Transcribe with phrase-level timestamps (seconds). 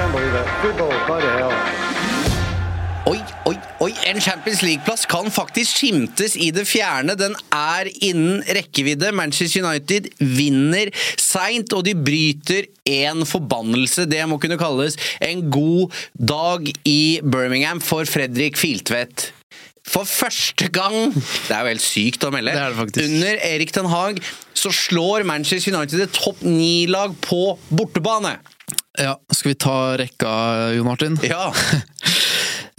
[0.00, 0.48] Can't believe it.
[0.62, 1.52] Football, by the hell.
[3.10, 3.18] Oi,
[3.50, 3.90] oi, oi!
[4.08, 7.12] En Champions League-plass kan faktisk skimtes i det fjerne.
[7.20, 9.10] Den er innen rekkevidde.
[9.12, 10.88] Manchester United vinner
[11.20, 14.06] seint, og de bryter en forbannelse.
[14.08, 19.26] Det må kunne kalles en god dag i Birmingham for Fredrik Filtvedt.
[19.90, 22.54] For første gang Det er jo helt sykt å melde.
[22.56, 23.04] Det er det faktisk.
[23.04, 24.22] Under Erik den Haag
[24.56, 28.38] så slår Manchester United et topp ni-lag på bortebane.
[29.02, 30.28] Ja, skal vi ta rekka,
[30.76, 31.18] Jon Martin?
[31.22, 31.52] Ja.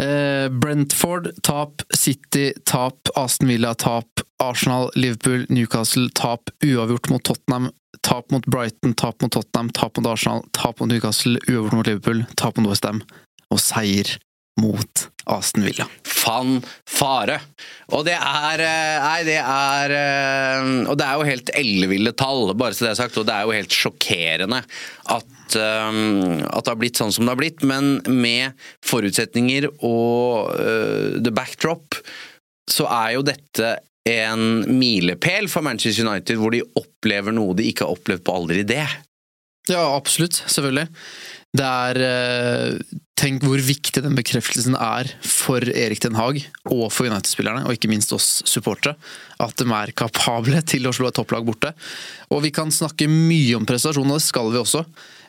[0.01, 4.07] Eh, Brentford tap, City tap, Aston Villa tap,
[4.43, 7.69] Arsenal, Liverpool, Newcastle tap, uavgjort mot Tottenham,
[8.01, 12.25] tap mot Brighton, tap mot Tottenham, tap mot Arsenal, tap mot Newcastle, uavgjort mot Liverpool,
[12.33, 13.03] tap mot Westham,
[13.53, 14.15] og seier
[14.59, 15.85] mot Aston Villa.
[16.03, 17.37] fanfare.
[17.95, 22.51] Og det er eh, Nei, det er eh, Og det er jo helt elleville tall,
[22.57, 23.19] bare så det er sagt.
[23.21, 26.01] Og det er jo helt sjokkerende at, eh,
[26.47, 27.63] at det har blitt sånn som det har blitt.
[27.67, 31.97] Men med forutsetninger og uh, the backdrop,
[32.69, 33.77] så er jo dette
[34.09, 38.65] en milepæl for Manchester United, hvor de opplever noe de ikke har opplevd på aldri
[38.67, 38.85] det.
[39.69, 40.41] Ja, absolutt.
[40.49, 40.87] Selvfølgelig.
[41.57, 46.39] Det er eh, Tenk hvor viktig den bekreftelsen er for Erik Den Haag
[46.71, 48.95] og for United-spillerne, og ikke minst oss supportere.
[49.37, 51.69] At de er kapable til å slå et topplag borte.
[52.33, 54.81] Og vi kan snakke mye om prestasjon, og det skal vi også.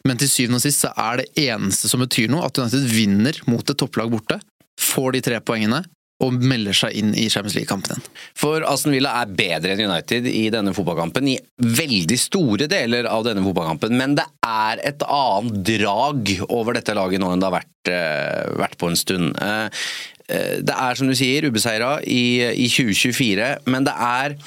[0.08, 3.42] Men til syvende og sist så er det eneste som betyr noe, at United vinner
[3.50, 4.40] mot et topplag borte.
[4.80, 5.82] Får de tre poengene
[6.22, 8.06] og melder seg inn i Champions League-kampen igjen.
[8.38, 13.26] For Aston Villa er bedre enn United i denne fotballkampen, i veldig store deler av
[13.26, 17.58] denne fotballkampen, men det er et annet drag over dette laget nå enn det har
[17.58, 19.34] vært, eh, vært på en stund.
[19.42, 19.82] Eh,
[20.28, 22.22] eh, det er som du sier, ubeseira i,
[22.54, 24.38] i 2024, men det er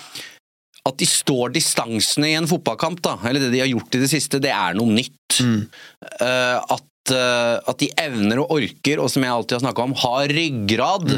[0.86, 4.10] at de står distansene i en fotballkamp, da, eller det de har gjort i det
[4.12, 5.40] siste, det er noe nytt.
[5.42, 10.32] Eh, at, at de evner og orker, og som jeg alltid har snakka om, har
[10.34, 11.12] ryggrad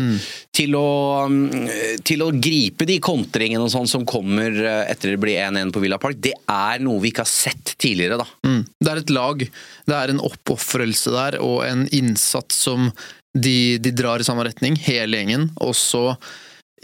[0.56, 5.22] til, å, mm, til å gripe de kontringene og sånn som kommer eh, etter det
[5.22, 6.20] blir 1-1 på Villa Park.
[6.24, 8.28] Det er noe vi ikke har sett tidligere, da.
[8.48, 8.64] Mm.
[8.68, 9.46] Det er et lag,
[9.88, 12.90] det er en oppofrelse der, og en innsats som
[13.38, 15.52] de, de drar i samme retning, hele gjengen.
[15.64, 16.10] Og så,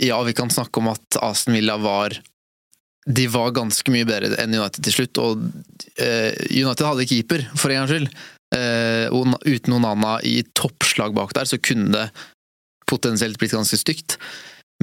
[0.02, 2.20] ja, vi kan snakke om at Aston Villa var
[3.06, 5.42] de var ganske mye bedre enn United til slutt, og
[6.00, 8.14] eh, United hadde keeper, for en gangs skyld.
[8.54, 9.10] Eh,
[9.46, 12.08] uten Onana i toppslag bak der, så kunne det
[12.90, 14.18] potensielt blitt ganske stygt.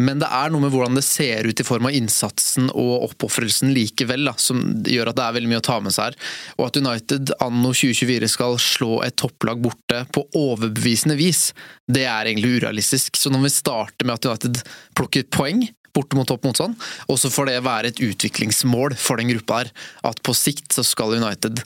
[0.01, 3.73] Men det er noe med hvordan det ser ut i form av innsatsen og oppofrelsen
[3.75, 6.31] likevel, da, som gjør at det er veldig mye å ta med seg her.
[6.57, 11.51] Og at United anno 2024 skal slå et topplag borte på overbevisende vis,
[11.91, 13.19] det er egentlig urealistisk.
[13.19, 14.63] Så når vi starter med at United
[14.97, 16.77] plukker poeng borte mot topp motstand,
[17.09, 19.73] og så får det være et utviklingsmål for den gruppa her.
[20.07, 21.63] At på sikt så skal United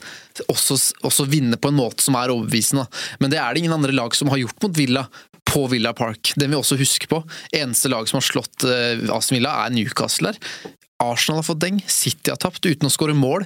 [0.47, 2.87] også, også vinne på en måte som er overbevisende.
[3.21, 5.05] Men det er det ingen andre lag som har gjort mot Villa
[5.45, 6.33] på Villa Park.
[6.35, 7.21] Den vi også huske på.
[7.55, 10.73] Eneste lag som har slått uh, Aston Villa, er Newcastle her.
[11.03, 13.45] Arsenal har fått deng, City har tapt uten å skåre mål.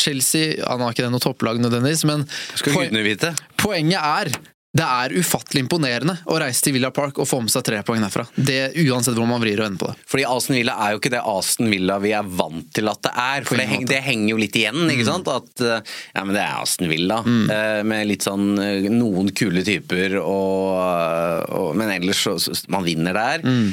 [0.00, 3.34] Chelsea han har ikke det noe topplag nødvendigvis, men Skal poen- vite.
[3.60, 4.32] poenget er
[4.70, 8.04] det er ufattelig imponerende å reise til Villa Park og få med seg tre poeng
[8.04, 8.22] derfra.
[8.36, 10.04] Det Uansett hvor man vrir og ender på det.
[10.12, 13.12] Fordi Aston Villa er jo ikke det Aston Villa vi er vant til at det
[13.18, 13.48] er.
[13.48, 15.30] For det, heng, det henger jo litt igjen, ikke sant?
[15.32, 15.82] At eh,
[16.14, 17.18] ja, men det er Aston Villa.
[17.26, 17.42] Mm.
[17.56, 22.36] eh, Med litt sånn eh, noen kule typer og, og Men ellers så,
[22.70, 23.42] Man vinner der.
[23.42, 23.68] Mm.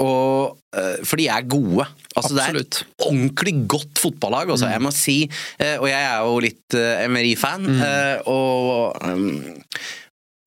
[0.00, 0.56] Og
[1.04, 1.84] For de er gode.
[2.16, 2.40] Altså Mm.
[2.40, 2.40] Absolutt.
[2.40, 5.14] Det er et ordentlig godt fotballag, også, jeg må si.
[5.78, 6.76] Og jeg er jo litt
[7.12, 7.68] MRI-fan.
[7.70, 7.84] Mm.
[8.28, 9.44] Og um,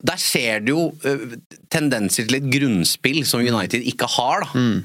[0.04, 1.36] der ser du jo uh,
[1.72, 4.44] tendenser til et grunnspill som United ikke har.
[4.46, 4.60] da.
[4.60, 4.82] Mm.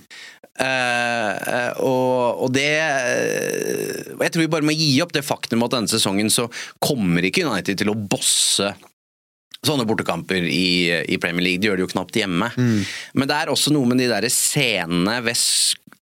[0.59, 5.77] Uh, og, og, det uh, Jeg tror vi bare må gi opp det faktum at
[5.77, 6.49] denne sesongen så
[6.83, 8.73] kommer ikke United til å bosse
[9.63, 11.63] sånne bortekamper i, i Premier League.
[11.63, 12.51] De gjør det jo knapt hjemme.
[12.59, 12.83] Mm.
[13.19, 15.39] Men det er også noe med de der scenene ved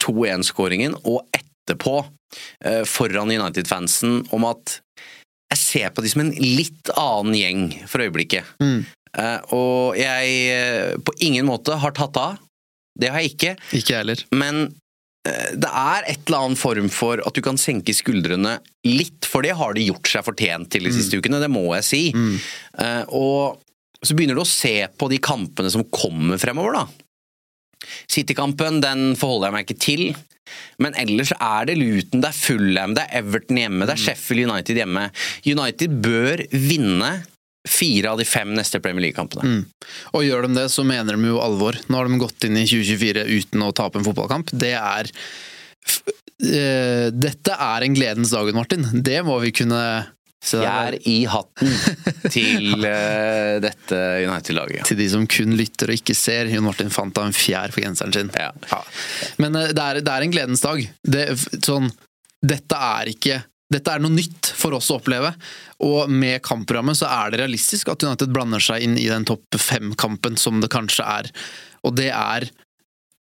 [0.03, 4.79] 2-1-skåringen og etterpå, uh, foran United-fansen, om at
[5.49, 8.45] jeg ser på de som en litt annen gjeng for øyeblikket.
[8.61, 8.83] Mm.
[9.55, 12.37] Og jeg på ingen måte har tatt av.
[12.99, 13.55] Det har jeg ikke.
[13.79, 14.21] Ikke heller.
[14.35, 14.65] Men
[15.27, 18.57] eh, det er et eller annet form for at du kan senke skuldrene
[18.87, 21.23] litt, for det har de gjort seg fortjent til de siste mm.
[21.23, 22.03] ukene, det må jeg si.
[22.15, 22.37] Mm.
[23.15, 23.59] Og
[24.03, 26.85] så begynner du å se på de kampene som kommer fremover, da.
[28.11, 30.05] City-kampen den forholder jeg meg ikke til.
[30.81, 34.05] Men ellers er det Luton, det er Fulham, det er Everton hjemme, det er mm.
[34.05, 35.05] Sheffield United hjemme.
[35.45, 37.11] United bør vinne
[37.67, 39.43] fire av de fem neste Premier League-kampene.
[39.43, 39.63] Mm.
[40.15, 41.77] Og gjør de det, så mener de jo alvor.
[41.87, 44.53] Nå har de gått inn i 2024 uten å tape en fotballkamp.
[44.55, 48.87] Det er uh, Dette er en gledens dag, Martin.
[48.93, 49.83] Det må vi kunne
[50.39, 51.73] jeg er i hatten
[52.31, 54.85] til uh, dette United-laget.
[54.87, 56.47] Til de som kun lytter og ikke ser.
[56.53, 58.31] Jon Martin fant da en fjær på genseren sin.
[58.39, 58.53] Ja.
[58.71, 58.79] Ja.
[59.43, 60.85] Men uh, det, er, det, er, en gledens dag.
[61.03, 61.25] Det,
[61.59, 61.91] sånn,
[62.39, 65.29] dette er ikke dette er noe nytt for oss å oppleve,
[65.85, 69.59] og med kampprogrammet så er det realistisk at United blander seg inn i den topp
[69.61, 71.29] fem-kampen som det kanskje er.
[71.85, 72.49] Og det er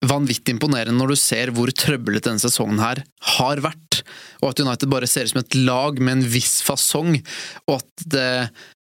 [0.07, 3.03] vanvittig imponerende når du ser hvor trøblete denne sesongen her
[3.37, 4.03] har vært,
[4.43, 7.19] og at United bare ser ut som et lag med en viss fasong,
[7.67, 8.31] og at det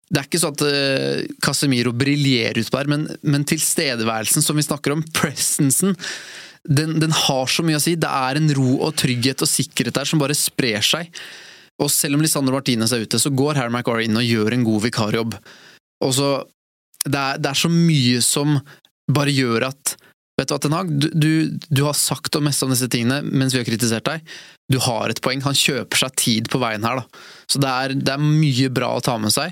[0.09, 4.65] det er ikke sånn at uh, Casemiro briljerer utpå her, men, men tilstedeværelsen som vi
[4.65, 5.93] snakker om, presensen,
[6.67, 7.95] den, den, har så mye å si.
[7.99, 11.09] Det er en ro og trygghet og sikkerhet der som bare sprer seg.
[11.79, 14.67] Og selv om Lisandro Martinez er ute, så går Harry McGuire inn og gjør en
[14.67, 15.39] god vikarjobb.
[16.05, 16.29] Og så
[17.05, 18.57] det er, det er, så mye som
[19.09, 19.95] bare gjør at
[20.39, 21.31] Vet du hva, Ten Hag, du, du,
[21.67, 24.21] du, har sagt og mest om disse tingene mens vi har kritisert deg.
[24.71, 25.41] Du har et poeng.
[25.43, 27.23] Han kjøper seg tid på veien her, da.
[27.51, 29.51] Så det er, det er mye bra å ta med seg.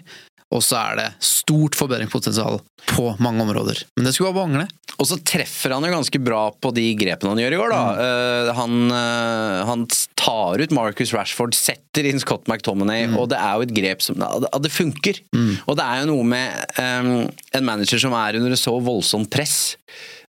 [0.56, 3.82] Og så er det stort forbedringspotensial på mange områder.
[3.98, 4.68] Men det skulle bare mangle.
[4.98, 7.82] Og så treffer han jo ganske bra på de grepene han gjør i går, da.
[7.84, 8.00] Mm.
[8.00, 9.86] Uh, han, uh, han,
[10.18, 13.20] tar ut Marcus Rashford, setter inn Scott McTominay, mm.
[13.20, 15.22] og det er jo et grep som ja, det funker.
[15.36, 15.54] Mm.
[15.68, 19.78] Og det er jo noe med um, en manager som er under så voldsomt press.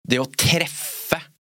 [0.07, 0.96] Det å treffe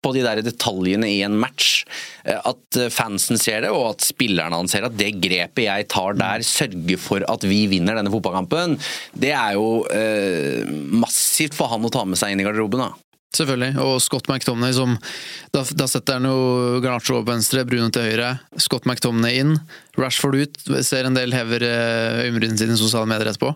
[0.03, 1.85] på de der detaljene i en match.
[2.23, 6.19] Eh, at fansen ser det, og at spillerne hans ser at det grepet jeg tar
[6.19, 8.77] der, sørger for at vi vinner denne fotballkampen,
[9.17, 12.85] det er jo eh, massivt for han å ta med seg inn i garderoben.
[12.85, 12.93] da.
[13.33, 13.71] Selvfølgelig.
[13.81, 14.93] Og Scott McTomney som
[15.53, 18.29] Da, da setter han jo Garnaccio på venstre, Bruno til høyre.
[18.61, 19.55] Scott McTomney inn.
[19.97, 20.61] Rashford ut.
[20.85, 23.53] Ser en del hever eh, øyenbrynene sine i sosiale medier etterpå.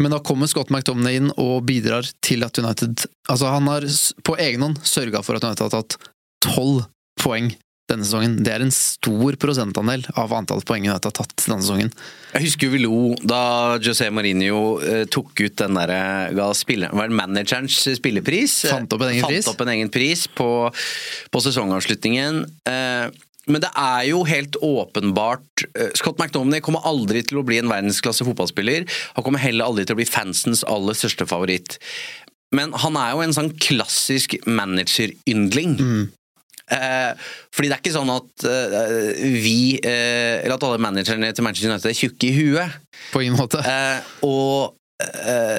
[0.00, 3.84] Men da kommer Scott McTomney inn og bidrar til at United Altså, han har
[4.26, 5.98] på egen hånd sørga for at United har tatt
[6.44, 6.86] tolv
[7.20, 7.52] poeng
[7.90, 8.36] denne sesongen.
[8.44, 11.90] Det er en stor prosentandel av antall poeng United har tatt denne sesongen.
[12.34, 16.02] Jeg husker vi lo da José Mourinho eh, tok ut den derre
[16.36, 18.60] ga spiller, var det managerens spillepris.
[18.70, 19.50] Fant opp en egen pris.
[19.50, 20.50] Opp en egen pris på,
[21.34, 22.44] på sesongavslutningen.
[22.70, 27.60] Eh, men det er jo helt åpenbart eh, Scott McDominay kommer aldri til å bli
[27.60, 28.86] en verdensklasse fotballspiller.
[29.16, 31.78] Han kommer heller aldri til å bli fansens aller største favoritt.
[32.54, 35.76] Men han er jo en sånn klassisk manageryndling.
[35.78, 36.08] Mm.
[36.70, 41.46] Eh, fordi det er ikke sånn at eh, vi, eh, eller at alle managerne til
[41.46, 42.76] Manchester United er tjukke i huet.
[43.10, 43.62] På ingen måte.
[43.62, 44.76] Eh, og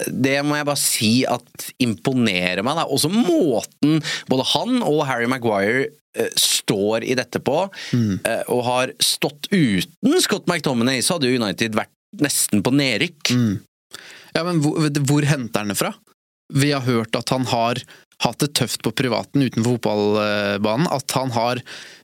[0.08, 2.78] det må jeg bare si at imponerer meg.
[2.80, 2.86] Da.
[2.88, 8.14] Også måten både han og Harry Maguire eh, står i dette på, mm.
[8.54, 13.34] og har stått uten Scott McTominay, så hadde jo United vært nesten på nedrykk.
[13.36, 13.60] Mm.
[14.36, 15.94] Ja, men hvor, hvor henter han det fra?
[16.52, 17.80] Vi har hørt at han har
[18.22, 20.90] hatt det tøft på privaten utenfor fotballbanen.
[20.94, 21.62] At han har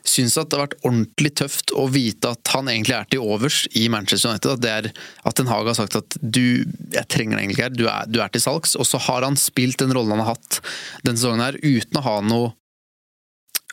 [0.07, 3.63] syntes at det har vært ordentlig tøft å vite at han egentlig er til overs
[3.77, 4.53] i Manchester United.
[4.55, 4.89] At, det er,
[5.27, 8.21] at Den Haag har sagt at du, jeg trenger deg egentlig her, du er, du
[8.23, 8.77] er til salgs.
[8.79, 10.61] Og så har han spilt den rollen han har hatt
[11.03, 12.55] denne sesongen her, uten å ha noe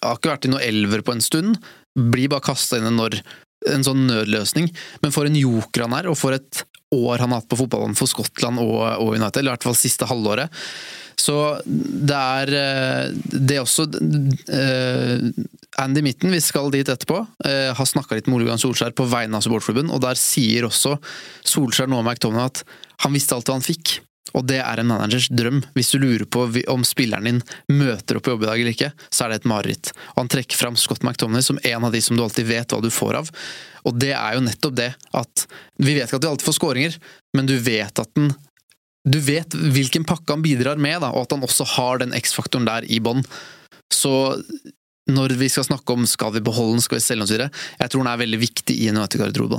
[0.04, 1.56] Har ikke vært i noe elver på en stund.
[1.96, 3.22] Blir bare kasta inn når
[3.72, 4.68] en sånn nødløsning.
[5.00, 7.96] Men for en joker han er, og for et år han har hatt på fotballen
[7.96, 10.52] for Skottland og United, eller i hvert fall siste halvåret.
[11.20, 15.28] Så det er eh, det er også uh,
[15.80, 19.06] Andy Mitten, vi skal dit etterpå, uh, har snakka litt med Ole Gunnar Solskjær på
[19.10, 20.96] vegne av supportklubben, og der sier også
[21.46, 22.64] Solskjær noe om McTominay at
[23.04, 23.98] han visste alt hva han fikk.
[24.34, 25.60] Og det er en managers drøm.
[25.76, 28.90] Hvis du lurer på om spilleren din møter opp på jobb i dag eller ikke,
[29.06, 29.92] så er det et mareritt.
[30.14, 32.80] Og han trekker fram Scott McTominay som en av de som du alltid vet hva
[32.82, 33.30] du får av.
[33.86, 35.46] Og det er jo nettopp det at
[35.78, 36.98] Vi vet ikke at du alltid får skåringer,
[37.36, 38.32] men du vet at den
[39.04, 42.64] Du vet hvilken pakke han bidrar med, da, og at han også har den X-faktoren
[42.68, 43.20] der i bånn.
[43.92, 44.40] Så
[45.12, 47.92] når vi skal snakke om skal vi beholde den, skal vi selge den osv., jeg
[47.92, 49.58] tror den er veldig viktig i en United-garderobe.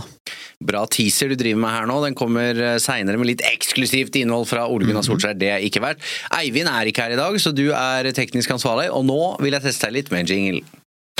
[0.65, 1.99] Bra teaser du driver med her nå.
[2.07, 5.37] Den kommer seinere med litt eksklusivt innhold fra Ole Gunnar Solskjær.
[5.37, 6.01] Det er ikke verdt.
[6.33, 9.67] Eivind er ikke her i dag, så du er teknisk ansvarlig, og nå vil jeg
[9.67, 10.65] teste deg litt med en jingle.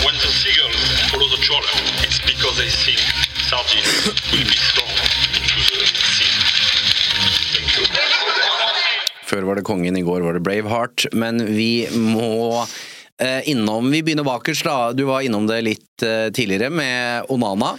[0.01, 0.81] When the seagulls
[1.13, 2.99] follow the trawler, it's because they think
[3.45, 3.93] sardines
[4.33, 4.84] will be thrown
[9.25, 11.07] Før var det kongen, i går var det Braveheart.
[11.17, 14.93] Men vi må eh, innom Vi begynner bakerst, da.
[14.93, 17.75] Du var innom det litt eh, tidligere med Onana.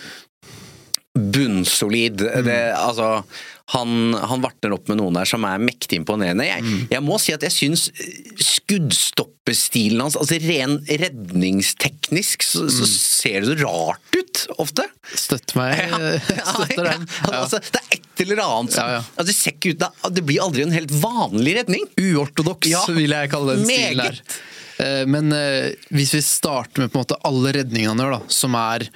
[1.16, 2.20] Bunnsolid.
[2.44, 3.22] Det, altså
[3.74, 6.46] han, han vartner opp med noen der som er mektig imponerende.
[6.46, 7.88] Jeg, jeg må si at jeg syns
[8.38, 14.86] skuddstoppestilen hans, altså ren redningsteknisk, så, så ser det så rart ut ofte.
[15.14, 15.82] Støtt meg.
[16.52, 17.08] Støtter den.
[17.26, 17.32] Ja.
[17.40, 19.02] Altså, det er et eller annet som Ja, ja.
[19.16, 21.88] altså, det, ser ikke ut, det, blir aldri en helt vanlig redning.
[21.98, 24.22] Uortodoks, Ja, vil jeg kalle den stilen der.
[24.78, 28.34] Eh, Men eh, hvis vi starter med på en måte alle redningene han gjør, da,
[28.38, 28.94] som er eh,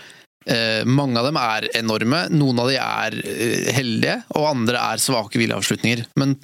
[0.89, 5.39] Mange av dem er enorme, noen av de er eh, heldige, og andre er svake
[5.41, 6.05] hvileavslutninger.
[6.21, 6.37] Men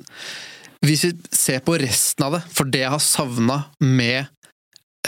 [0.86, 4.26] hvis vi ser på resten av det, for det jeg har savna med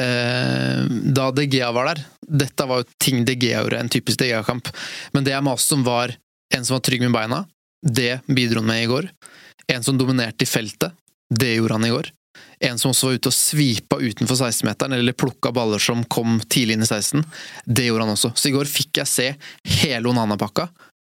[0.01, 0.83] eh,
[1.15, 2.03] da De Gea var der
[2.43, 4.71] Dette var jo ting De Gea gjorde, en typisk De Gea-kamp.
[5.15, 6.17] Men det jeg maste om, var
[6.55, 7.45] en som var trygg med beina.
[7.85, 9.11] Det bidro han med i går.
[9.73, 10.97] En som dominerte i feltet.
[11.29, 12.11] Det gjorde han i går.
[12.69, 16.79] En som også var ute og svipa utenfor 16-meteren, eller plukka baller som kom tidlig
[16.79, 17.23] inn i 16.
[17.65, 18.33] Det gjorde han også.
[18.35, 19.29] Så i går fikk jeg se
[19.83, 20.69] hele Onana-pakka,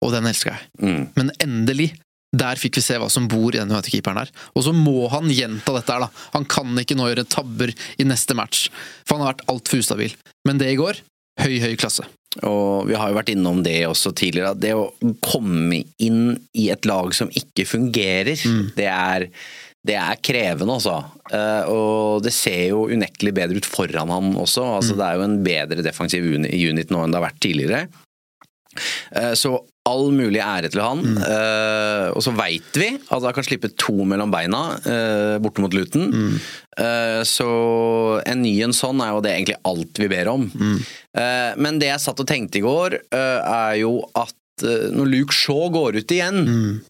[0.04, 0.70] og den elska jeg.
[0.80, 1.04] Mm.
[1.18, 1.90] Men endelig,
[2.34, 4.32] der fikk vi se hva som bor i den United-keeperen her.
[4.56, 6.26] Og så må han gjenta dette her, da.
[6.34, 8.66] Han kan ikke nå gjøre tabber i neste match,
[9.04, 10.16] for han har vært altfor ustabil.
[10.48, 11.00] Men det i går,
[11.44, 12.06] høy, høy klasse.
[12.42, 14.88] Og vi har jo vært innom det også tidligere, at det å
[15.22, 18.40] komme inn i et lag som ikke fungerer,
[18.74, 19.28] det, er,
[19.84, 20.96] det er krevende, altså.
[21.28, 24.64] Eh, og det ser jo unektelig bedre ut foran han også.
[24.78, 27.82] Altså, Det er jo en bedre defensiv unit nå enn det har vært tidligere.
[29.14, 29.52] Eh, Så
[29.84, 31.02] all mulig ære til han.
[31.20, 34.62] Eh, og så veit vi at han kan slippe to mellom beina
[35.44, 36.08] borte mot Luton.
[36.80, 37.48] Eh, så
[38.24, 40.48] en ny en sånn er jo det egentlig alt vi ber om.
[40.48, 40.80] Mm.
[41.60, 44.32] men det jeg satt og tenkte i går, er jo at
[44.64, 46.80] når Luke Shaw går ut igjen, eh,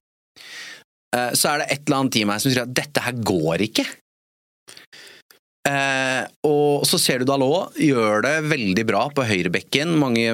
[1.15, 3.85] så er det et eller annet i meg som sier at dette her går ikke.
[5.65, 9.95] Eh, og så ser du Dalot gjør det veldig bra på høyrebekken.
[10.01, 10.27] Mange,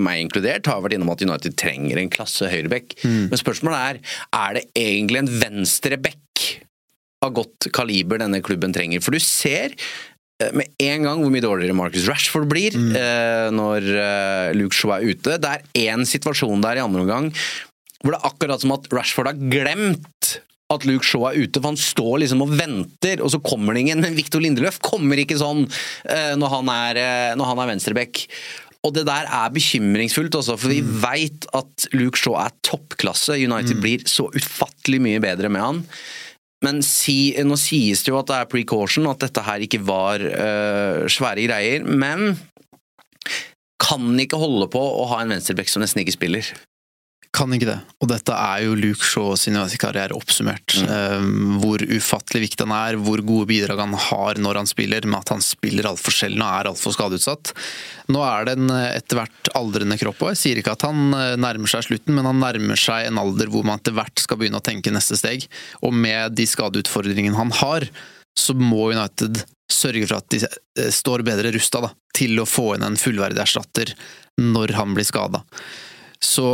[0.00, 2.96] meg inkludert, har vært innom at United trenger en klasse høyrebekk.
[3.04, 4.00] Men spørsmålet er
[4.40, 6.46] er det egentlig en venstrebekk
[7.20, 9.02] av godt kaliber denne klubben trenger.
[9.04, 9.74] For du ser
[10.40, 14.96] eh, med en gang hvor mye dårligere Marcus Rashford blir eh, når eh, Luke Shaw
[14.96, 15.36] er ute.
[15.36, 17.28] Det er én situasjon der i andre omgang
[18.00, 20.30] hvor det er akkurat som at Rashford har glemt
[20.70, 23.84] at Luke Shaw er ute, for han står liksom og venter, og så kommer det
[23.84, 24.02] ingen.
[24.04, 28.22] Men Victor Lindeløf kommer ikke sånn eh, når han er, eh, når han er venstreback.
[28.86, 33.36] Og det der er bekymringsfullt også, for vi veit at Luke Shaw er toppklasse.
[33.36, 35.82] United blir så ufattelig mye bedre med han.
[36.64, 40.20] Men si, nå sies det jo at det er precaution, at dette her ikke var
[40.20, 41.84] uh, svære greier.
[41.84, 42.34] Men
[43.80, 46.52] kan ikke holde på å ha en venstreback som nesten ikke spiller.
[47.30, 47.76] Kan ikke det.
[48.02, 50.74] Og dette er jo Luke Shaw sin karriere oppsummert.
[50.82, 55.20] Um, hvor ufattelig viktig han er, hvor gode bidrag han har når han spiller, med
[55.22, 57.52] at han spiller altfor sjelden og er altfor skadeutsatt.
[58.10, 61.36] Nå er det en etter hvert aldrende kropp, og jeg sier ikke at han eh,
[61.38, 64.58] nærmer seg slutten, men han nærmer seg en alder hvor man etter hvert skal begynne
[64.58, 65.46] å tenke neste steg.
[65.86, 67.86] Og med de skadeutfordringene han har,
[68.34, 72.90] så må United sørge for at de eh, står bedre rusta til å få inn
[72.90, 73.94] en fullverdig erstatter
[74.42, 75.44] når han blir skada.
[76.18, 76.50] Så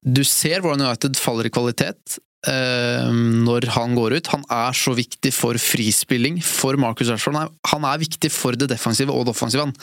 [0.00, 4.32] du ser hvordan United faller i kvalitet eh, når han går ut.
[4.32, 7.36] Han er så viktig for frispilling for Marcus Rashford.
[7.74, 9.68] Han er, viktig for det defensive og det offensive.
[9.68, 9.76] han.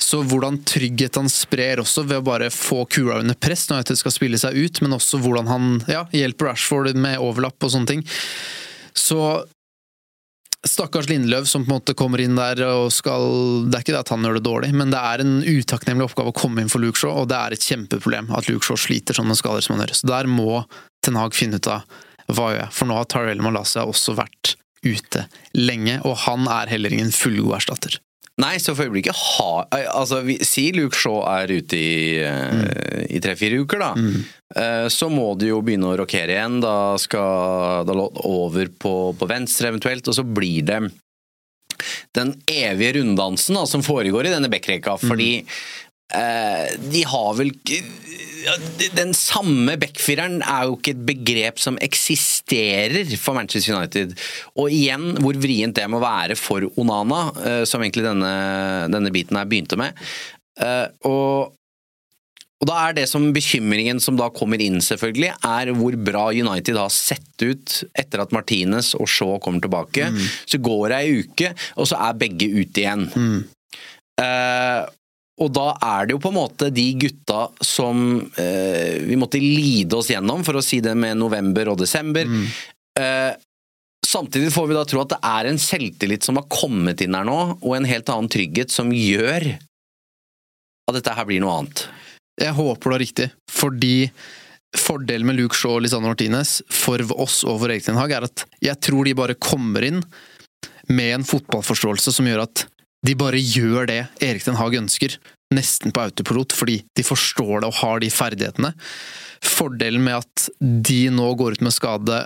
[0.00, 4.00] Så hvordan trygghet han sprer også ved å bare få kula under press når United
[4.00, 7.90] skal spille seg ut, men også hvordan han ja, hjelper Rashford med overlapp og sånne
[7.94, 8.04] ting.
[8.96, 9.20] Så
[10.68, 13.22] Stakkars Lindløv som på en måte kommer inn der og skal
[13.70, 16.34] Det er ikke det at han gjør det dårlig, men det er en utakknemlig oppgave
[16.34, 19.16] å komme inn for Luke Shaw, og det er et kjempeproblem at Luke Shaw sliter
[19.16, 19.96] sånne skader som han gjør.
[19.96, 20.64] Så der må
[21.00, 21.88] Ten Hag finne ut av
[22.28, 25.24] hva gjør jeg, for nå har Tyrell Malasia også vært ute
[25.56, 27.96] lenge, og han er heller ingen fullgod erstatter.
[28.40, 33.20] Nei, så for øyeblikket har Altså, vi, si Luke Shaw er ute i, eh, i
[33.22, 33.90] tre-fire uker, da.
[34.56, 36.60] Eh, så må du jo begynne å rokere igjen.
[36.64, 37.94] Da skal da
[38.24, 40.80] over på, på venstre eventuelt, og så blir det
[42.16, 44.96] den evige runddansen da, som foregår i denne backrekka.
[45.00, 45.60] Fordi eh,
[46.10, 47.52] De har vel
[48.96, 54.16] Den samme backfireren er jo ikke et begrep som eksisterer for Manchester United.
[54.56, 58.34] Og igjen, hvor vrient det må være for Onana, eh, som egentlig denne,
[58.90, 59.98] denne biten her begynte med.
[60.58, 61.56] Eh, og
[62.60, 66.76] og da er det som bekymringen som da kommer inn, selvfølgelig, er hvor bra United
[66.76, 70.10] har sett ut etter at Martinez og Shaw kommer tilbake.
[70.44, 73.06] Så går det ei uke, og så er begge ute igjen.
[74.20, 74.82] Eh,
[75.40, 79.96] og da er det jo på en måte de gutta som eh, vi måtte lide
[79.96, 82.28] oss gjennom, for å si det med november og desember.
[82.98, 83.32] Eh,
[84.06, 87.24] samtidig får vi da tro at det er en selvtillit som har kommet inn her
[87.28, 89.48] nå, og en helt annen trygghet som gjør
[90.90, 91.86] at dette her blir noe annet.
[92.40, 93.94] Jeg håper du har riktig, fordi
[94.76, 98.28] fordelen med Luke Shaw og Lisandro Martinez for oss og for Erik Ten Hag er
[98.28, 100.04] at jeg tror de bare kommer inn
[100.90, 102.66] med en fotballforståelse som gjør at
[103.06, 105.16] de bare gjør det Erik Den Haag ønsker,
[105.54, 108.74] nesten på autopilot, fordi de forstår det og har de ferdighetene.
[109.40, 112.20] Fordelen med at de nå går ut med skade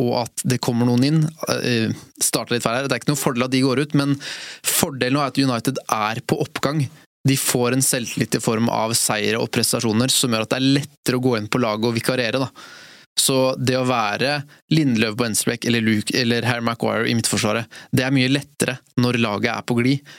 [0.00, 1.20] og at det kommer noen inn
[1.52, 1.92] eh,
[2.22, 2.88] starter litt feil her.
[2.88, 4.16] Det er ikke noen fordel at de går ut, men
[4.64, 6.84] fordelen nå er at United er på oppgang.
[7.28, 10.70] De får en selvtillit i form av seire og prestasjoner som gjør at det er
[10.78, 12.40] lettere å gå inn på laget og vikariere.
[12.40, 12.48] da.
[13.18, 18.06] Så det å være Lindløv på venstreback eller, Luke, eller Harry Maguire i midtforsvaret, det
[18.06, 20.12] er mye lettere når laget er på glid.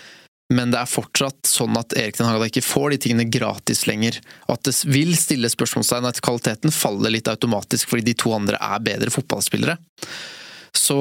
[0.52, 4.18] Men det er fortsatt sånn at Erik Den Haga ikke får de tingene gratis lenger.
[4.52, 8.84] At det vil stille spørsmålstegn at kvaliteten faller litt automatisk fordi de to andre er
[8.84, 9.78] bedre fotballspillere.
[10.76, 10.98] Så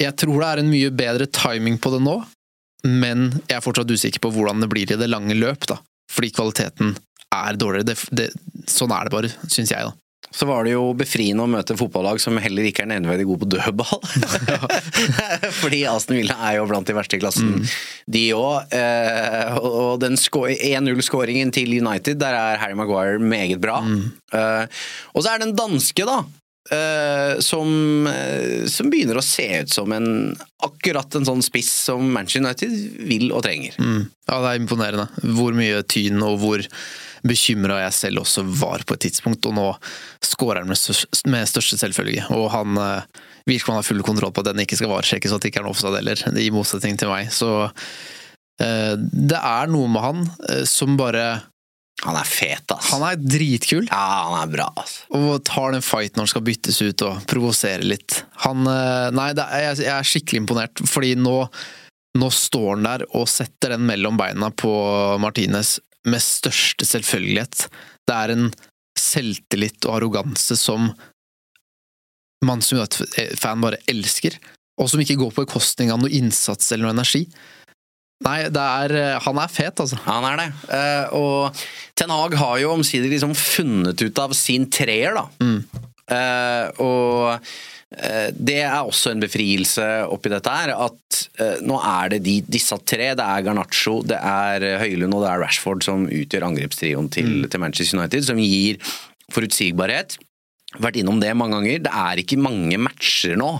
[0.00, 2.18] jeg tror det er en mye bedre timing på det nå,
[2.88, 5.80] men jeg er fortsatt usikker på hvordan det blir i det lange løp, da.
[6.10, 6.94] Fordi kvaliteten
[7.30, 7.88] er dårligere.
[7.92, 8.28] Det, det,
[8.70, 9.99] sånn er det bare, syns jeg, da.
[10.30, 13.48] Så var det jo befriende å møte fotballag som heller ikke er nevneverdig gode på
[13.50, 13.98] dødball.
[15.60, 17.64] Fordi Aston Villa er jo blant de verste i klassen,
[18.06, 18.70] de òg.
[18.76, 23.80] Eh, og den 1-0-skåringen til United, der er Harry Maguire meget bra.
[23.82, 24.84] Eh,
[25.16, 26.20] og så er det en danske, da.
[26.78, 28.06] eh, som,
[28.70, 30.10] som begynner å se ut som en
[30.62, 33.74] akkurat en sånn spiss som Manchester United vil og trenger.
[33.82, 34.02] Mm.
[34.30, 35.10] Ja, det er imponerende.
[35.40, 36.62] Hvor mye tyn og hvor
[37.26, 39.66] bekymra jeg selv også var på et tidspunkt, og nå
[40.24, 42.26] skårer han med, største, med største selvfølge.
[42.36, 45.32] Og han eh, virker som han har full kontroll på at den ikke skal varesjekkes,
[45.32, 47.30] og at det ikke er noe offside heller, i motsetning til meg.
[47.34, 47.52] Så
[48.62, 51.30] eh, det er noe med han eh, som bare
[52.00, 52.94] Han er fet, ass.
[52.94, 53.84] Han er dritkul.
[53.90, 55.02] Ja, han er bra, ass.
[55.12, 58.22] Og tar den fighten når han skal byttes ut og provosere litt.
[58.46, 61.34] Han Nei, er, jeg er skikkelig imponert, fordi nå,
[62.16, 64.72] nå står han der og setter den mellom beina på
[65.20, 65.76] Martinez
[66.08, 67.66] med største selvfølgelighet.
[68.08, 68.50] Det er en
[68.98, 70.90] selvtillit og arroganse som
[72.44, 74.36] man som United-fan bare elsker,
[74.80, 77.26] og som ikke går på bekostning av noe innsats eller noe energi.
[78.24, 79.96] Nei, det er Han er fet, altså.
[80.04, 80.48] Han er det.
[80.76, 81.60] Eh, og
[81.96, 85.24] Ten Hag har jo omsider liksom funnet ut av sin treer, da.
[86.10, 87.52] Eh, og eh,
[87.90, 90.72] det er også en befrielse oppi dette her.
[90.86, 93.12] At eh, nå er det de, disse tre.
[93.18, 97.48] Det er Garnaccio, det er eh, Høylund og det er Rashford som utgjør angrepstrioen til,
[97.50, 98.26] til Manchester United.
[98.28, 98.78] Som gir
[99.34, 100.18] forutsigbarhet.
[100.78, 101.82] Vært innom det mange ganger.
[101.88, 103.56] Det er ikke mange matcher nå.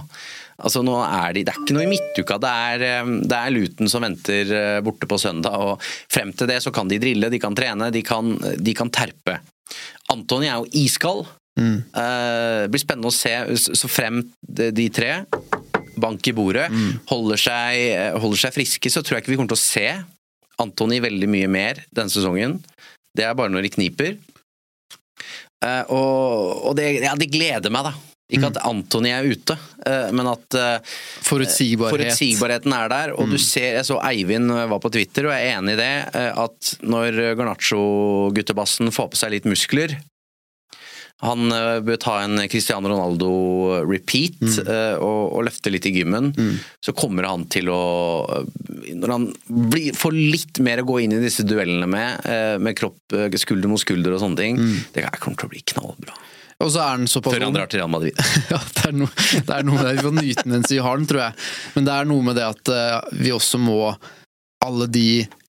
[0.61, 2.38] Altså nå er de, Det er ikke noe i midtuka.
[2.38, 5.59] Det er, eh, det er Luton som venter eh, borte på søndag.
[5.59, 8.95] og Frem til det så kan de drille, de kan trene, de kan, de kan
[8.95, 9.40] terpe.
[10.12, 11.27] Antony er jo iskald.
[11.59, 15.25] Eh, det blir spennende å se så frem de, tre,
[16.01, 16.69] bank i bordet,
[17.11, 19.89] holder, seg, holder seg friske, så tror jeg ikke vi kommer til å se
[20.61, 22.59] Antony veldig mye mer denne sesongen.
[23.17, 24.15] Det er bare når det kniper.
[25.65, 27.97] Eh, og og det, ja, det gleder meg, da.
[28.31, 30.93] Ikke at Antony er ute, eh, men at eh,
[31.27, 31.97] Forutsigbarhet.
[31.97, 33.15] forutsigbarheten er der.
[33.19, 35.91] Og du ser, jeg så Eivind var på Twitter, og jeg er enig i det,
[36.15, 39.99] eh, at når Garnaccio-guttebassen får på seg litt muskler
[41.21, 44.57] han eh, bør ta en Cristiano Ronaldo-repeat mm.
[45.05, 46.33] og, og løfte litt i gymmen.
[46.81, 47.83] Så kommer han til å
[48.97, 52.79] Når han blir, får litt mer å gå inn i disse duellene med, eh, med
[52.79, 54.61] kropp, eh, skulder mot skulder og sånne ting,
[54.95, 56.17] det kommer til å bli knallbra.
[56.61, 58.17] Og så er han såpass Før han drar til Real Madrid.
[58.53, 59.95] Ja, det er, noe, det er noe med det.
[59.97, 61.37] Vi får nyte den mens vi har den, tror jeg.
[61.77, 63.79] Men det er noe med det at eh, vi også må
[64.61, 65.07] Alle de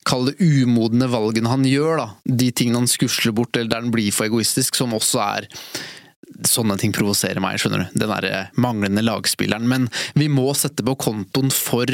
[0.07, 2.07] Kall det umodne valgene han gjør, da.
[2.25, 5.51] De tingene han skusler bort, eller der han blir for egoistisk, som også er
[6.47, 7.99] Sånne ting provoserer meg, skjønner du.
[8.01, 9.67] Den derre manglende lagspilleren.
[9.67, 11.91] Men vi må sette på kontoen for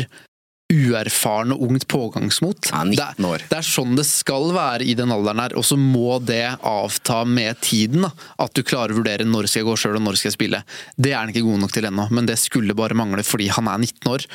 [0.71, 2.69] uerfaren og ungt pågangsmot.
[2.71, 3.45] Ja, 19 Det er-.
[3.49, 7.23] Det er sånn det skal være i den alderen her, og så må det avta
[7.25, 8.07] med tiden.
[8.07, 8.11] da.
[8.37, 10.63] At du klarer å vurdere når skal jeg gå sjøl og når skal jeg spille.
[10.95, 13.67] Det er han ikke god nok til ennå, men det skulle bare mangle fordi han
[13.67, 14.27] er 19 år.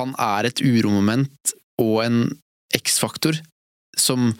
[0.00, 2.24] Han er et uromoment og en
[2.76, 3.38] X-faktor
[3.98, 4.32] som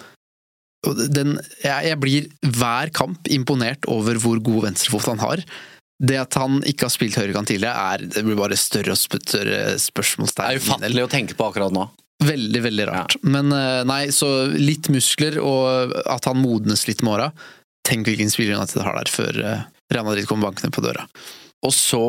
[0.84, 2.26] den, jeg, jeg blir
[2.58, 5.44] hver kamp imponert over hvor god venstrefot han har.
[6.04, 9.78] Det at han ikke har spilt høyrekant tidligere, er, det blir bare større og større
[9.80, 10.50] spørsmålstegn.
[10.50, 11.86] Det er ufattelig å tenke på akkurat nå.
[12.24, 13.16] Veldig, veldig rart.
[13.26, 17.30] Men eh, nei, så litt muskler, og at han modnes litt med åra.
[17.86, 21.06] Tenk hvilken spiller United har der før eh, Real Madrid kommer bankende på døra.
[21.64, 22.06] Og så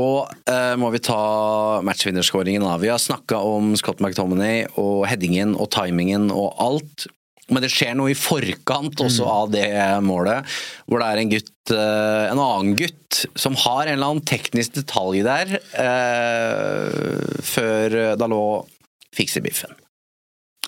[0.52, 2.65] eh, må vi ta matchvinnerskåringen.
[2.82, 7.08] Vi har snakka om Scott McTominay og headingen og timingen og alt.
[7.48, 9.70] Men det skjer noe i forkant også av det
[10.02, 10.48] målet,
[10.89, 14.80] hvor det er en gutt, eh, en annen gutt, som har en eller annen teknisk
[14.80, 18.72] detalj der, eh, før Dalot
[19.15, 19.78] fikser biffen.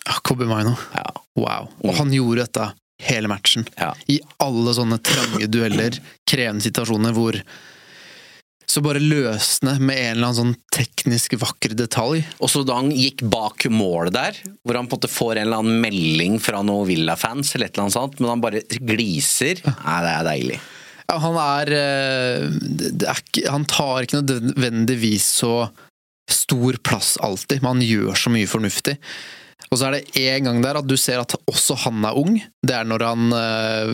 [0.05, 0.77] Ja, Kobe Maino.
[0.93, 1.09] Ja.
[1.35, 1.71] Wow.
[1.83, 2.69] Og han gjorde dette
[3.03, 3.65] hele matchen.
[3.75, 3.91] Ja.
[4.07, 5.97] I alle sånne trange dueller,
[6.29, 7.41] krevende situasjoner hvor
[8.67, 12.25] så bare løsne med en eller annen sånn teknisk vakker detalj.
[12.43, 15.45] Og så da han gikk bak målet der, hvor han på en måte får en
[15.45, 19.63] eller annen melding fra noen Villa-fans, eller et eller annet sånt, men han bare gliser.
[19.63, 20.59] Nei, det er deilig.
[21.07, 25.69] Ja, han er, eh, er Han tar ikke nødvendigvis så
[26.27, 28.97] stor plass alltid, men han gjør så mye fornuftig.
[29.67, 32.37] Og så er det en gang der at du ser at også han er ung.
[32.63, 33.91] Det er når han uh,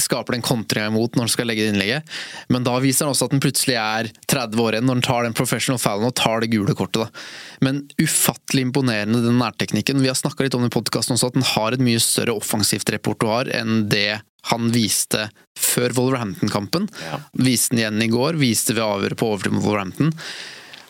[0.00, 2.14] skaper den kontringa imot når han skal legge det innlegget.
[2.52, 5.28] Men da viser han også at han plutselig er 30 år igjen når han tar
[5.28, 7.04] den professional foulen og tar det gule kortet.
[7.04, 7.24] Da.
[7.68, 10.00] Men ufattelig imponerende den nærteknikken.
[10.04, 12.92] Vi har snakka litt om i podkasten også, at han har et mye større offensivt
[12.94, 16.88] repertoar enn det han viste før Wolverhampton-kampen.
[17.06, 17.20] Ja.
[17.40, 20.12] Viste den igjen i går, viste ved avhøret på overtid mot Wolverhampton.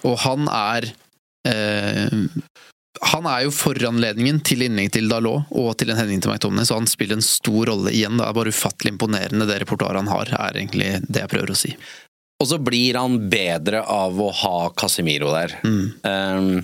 [0.04, 0.88] Og han er
[1.48, 2.24] eh,
[3.02, 6.78] han er jo foranledningen til innlegg til Dalot og til en hending til McTominay, så
[6.78, 8.20] han spiller en stor rolle igjen.
[8.20, 11.58] Det er bare ufattelig imponerende det repertoaret han har, er egentlig det jeg prøver å
[11.58, 11.72] si.
[12.42, 15.56] Og så blir han bedre av å ha Casemiro der.
[15.64, 16.62] Um,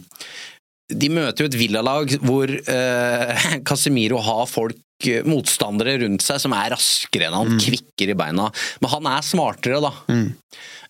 [0.90, 6.54] de møter jo et villalag hvor uh, Casemiro har folk eh, motstandere rundt seg som
[6.58, 8.50] er raskere enn han, kvikker i beina.
[8.82, 9.92] Men han er smartere, da.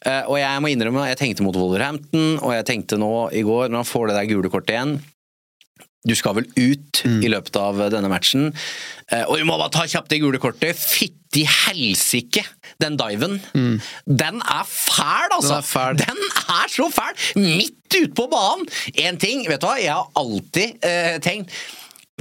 [0.01, 3.69] Eh, og jeg må innrømme, jeg tenkte mot Wolverhampton, og jeg tenkte nå i går,
[3.69, 5.01] når han får det der gule kortet igjen
[6.09, 8.51] du skal vel ut i løpet av denne matchen.
[9.13, 10.79] Eh, Og vi må bare ta kjapt det gule kortet.
[10.81, 12.45] Fytti helsike!
[12.81, 13.39] Den diven.
[14.07, 15.59] Den er fæl, altså!
[15.59, 15.99] Den er fæl.
[16.01, 16.23] Den
[16.57, 17.21] er så fæl!
[17.43, 18.65] Midt ute på banen!
[19.03, 21.53] En ting, vet du hva, jeg har alltid eh, tenkt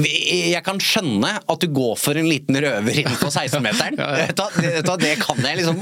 [0.05, 3.97] jeg kan skjønne at du går for en liten røver inn på 16-meteren.
[3.99, 4.39] Vet
[4.85, 5.81] du det, kan jeg liksom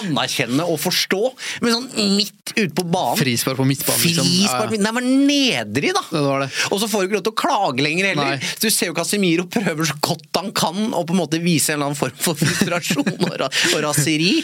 [0.00, 1.20] anerkjenne og forstå.
[1.64, 4.30] Men sånn midt ute på banen Frispark på midtbanen, liksom.
[4.30, 4.76] Frispark.
[4.80, 6.04] Nei, men nedrig, da!
[6.10, 6.50] Det var det.
[6.70, 8.34] Og så får du ikke lov til å klage lenger heller.
[8.38, 8.56] Nei.
[8.62, 11.80] Du ser jo Casemiro prøver så godt han kan å på en måte vise en
[11.80, 14.36] eller annen form for frustrasjon og, og raseri.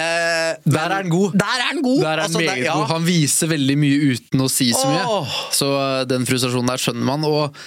[0.00, 1.34] Uh, Der er han god.
[1.36, 2.00] Der er han god!
[2.00, 2.76] Der er han Altså, meget ja.
[2.78, 2.88] god.
[2.94, 5.04] Han viser veldig mye uten å si så mye.
[5.04, 5.36] Oh.
[5.52, 7.26] Så eh, den frustrasjonen der skjønner man.
[7.28, 7.58] Og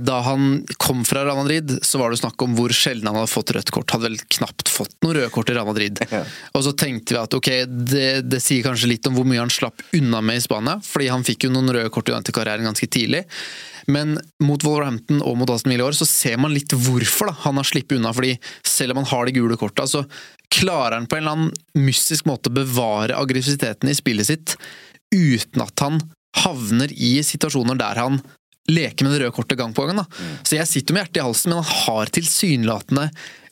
[0.00, 3.28] da han kom fra Real Madrid, så var det snakk om hvor sjelden han hadde
[3.28, 3.92] fått rødt kort.
[3.92, 6.00] Hadde vel knapt fått noe røde kort i Real Madrid.
[6.56, 9.52] Og så tenkte vi at ok, det, det sier kanskje litt om hvor mye han
[9.52, 12.88] slapp unna med i Spania, fordi han fikk jo noen røde kort i United-karrieren ganske
[12.88, 13.26] tidlig.
[13.88, 17.36] Men mot Wolverhampton og mot Aston Villa i år så ser man litt hvorfor da,
[17.46, 18.12] han har sluppet unna.
[18.12, 18.34] fordi
[18.66, 20.04] selv om han har de gule korta, så
[20.52, 24.56] klarer han på en eller annen mystisk måte å bevare aggressiviteten i spillet sitt
[25.14, 26.02] uten at han
[26.44, 28.20] havner i situasjoner der han
[28.68, 30.02] leker med det røde kortet gang på gang.
[30.02, 30.06] Da.
[30.42, 33.08] Så jeg sitter med hjertet i halsen, men han har tilsynelatende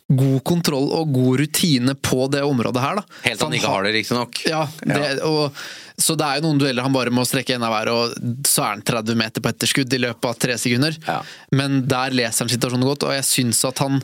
[0.06, 3.00] god kontroll og god rutine på det området her.
[3.00, 3.16] Da.
[3.24, 4.42] Helt til han ikke har det, riktignok.
[4.46, 5.58] ja, det, og,
[5.98, 8.76] så det er jo noen dueller han bare må strekke enda hver, og så er
[8.76, 10.98] han 30 meter på etterskudd i løpet av tre sekunder.
[11.08, 11.18] Ja.
[11.58, 13.98] Men der leser han situasjonen godt, og jeg syns at han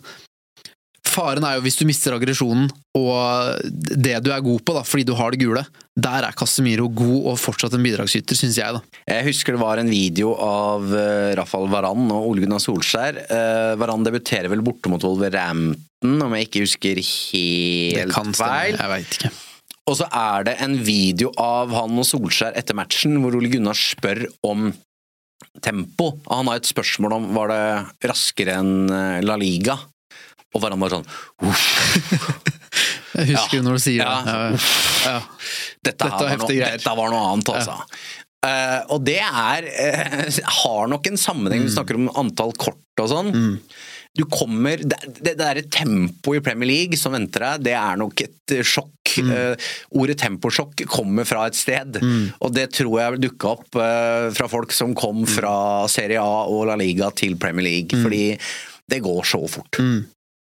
[1.13, 5.07] Faren er jo hvis du mister aggresjonen og det du er god på, da, fordi
[5.09, 5.63] du har det gule.
[5.97, 8.77] Der er Casemiro god og fortsatt en bidragsyter, syns jeg.
[8.77, 9.01] da.
[9.09, 13.23] Jeg husker det var en video av uh, Rafael Varan og Ole Gunnar Solskjær.
[13.29, 18.77] Uh, Varan debuterer vel borte mot Wolverhampton, om jeg ikke husker Det helt kan feil.
[18.77, 19.33] jeg veit ikke.
[19.91, 23.79] Og så er det en video av han og Solskjær etter matchen, hvor Ole Gunnar
[23.79, 24.71] spør om
[25.65, 26.13] tempo.
[26.31, 29.77] Han har et spørsmål om var det raskere enn eh, La Liga.
[30.53, 31.07] Og hverandre bare sånn
[31.49, 31.63] Uff,
[33.19, 33.63] Jeg husker Ja.
[33.67, 34.17] når du sier Ja.
[34.25, 34.61] det.
[35.05, 35.15] Ja,
[35.85, 37.79] dette, Dette var var noe, dette var noe annet, altså.
[38.43, 41.63] Uh, og det er uh, har nok en sammenheng.
[41.63, 41.69] Mm.
[41.69, 43.29] Vi snakker om antall kort og sånn.
[44.19, 47.97] Du kommer Det, det, det derre tempoet i Premier League som venter deg, det er
[48.01, 49.13] nok et eh, sjokk.
[49.23, 49.31] Mm.
[49.31, 49.71] Uh,
[50.03, 51.97] ordet temposjokk kommer fra et sted,
[52.41, 53.79] og det tror jeg dukka opp
[54.37, 54.99] fra folk som Mm.
[55.01, 55.55] kom fra
[55.93, 58.25] Serie A og La Liga til Premier League, fordi
[58.91, 59.79] det går så fort.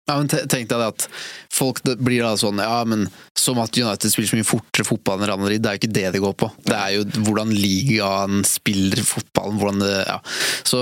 [0.04, 1.06] Ja, men Tenk deg at
[1.54, 3.06] folk blir da sånn Ja, men
[3.38, 5.44] som at United spiller så mye fortere fotball enn Real.
[5.56, 6.50] Det er jo ikke det det går på.
[6.64, 9.58] Det er jo hvordan ligaen spiller fotballen.
[9.60, 10.18] hvordan det, ja.
[10.64, 10.80] Så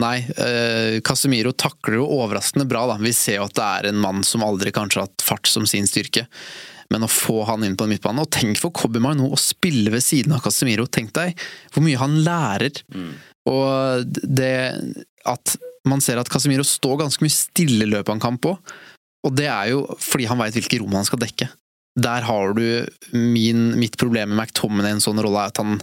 [0.00, 2.86] nei, eh, Casemiro takler jo overraskende bra.
[2.92, 2.98] da.
[3.00, 5.66] Vi ser jo at det er en mann som aldri kanskje har hatt fart som
[5.68, 6.28] sin styrke.
[6.94, 9.92] Men å få han inn på en midtbane Og tenk for Kobbie nå å spille
[9.92, 10.86] ved siden av Casemiro.
[10.88, 11.36] Tenk deg
[11.74, 12.80] hvor mye han lærer.
[13.48, 14.54] Og det
[15.28, 15.56] at
[15.88, 18.74] man ser at Casemiro står ganske mye stille i løpet av en kamp òg.
[19.26, 21.48] Og det er jo fordi han veit hvilke rom han skal dekke.
[21.98, 22.64] Der har du
[23.12, 25.80] min, mitt problem med McTominay i en sånn rolle, er at han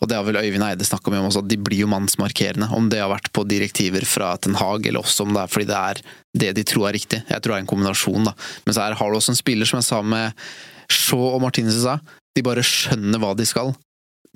[0.00, 2.68] og det har vel Øyvind Eide snakka med om også, at de blir jo mannsmarkerende.
[2.76, 5.68] Om det har vært på direktiver fra Ten Hag, eller også om det er fordi
[5.70, 6.02] det er
[6.36, 7.22] det de tror er riktig.
[7.24, 8.34] Jeg tror det er en kombinasjon, da.
[8.66, 10.46] Men så her har du også en spiller, som jeg sa med
[10.92, 11.96] Shaw og Martinez sa.
[12.36, 13.72] De bare skjønner hva de skal.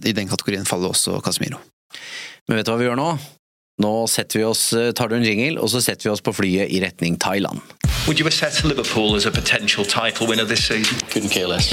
[0.01, 1.61] I den kategorien faller også Casemiro.
[2.49, 3.11] Men vet du hva vi gjør nå?
[3.81, 6.35] Nå setter vi oss, eh, tar du en jingle, og så setter vi oss på
[6.37, 7.61] flyet i retning Thailand.
[8.07, 10.99] Would you assess Liverpool as a potential title winner this season?
[11.09, 11.73] Couldn't care less.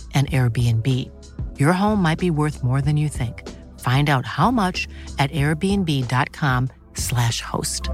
[0.13, 0.87] an Airbnb.
[1.59, 3.49] Your home might be worth more than you think.
[3.79, 7.89] Find out how much at airbnb.com/slash host.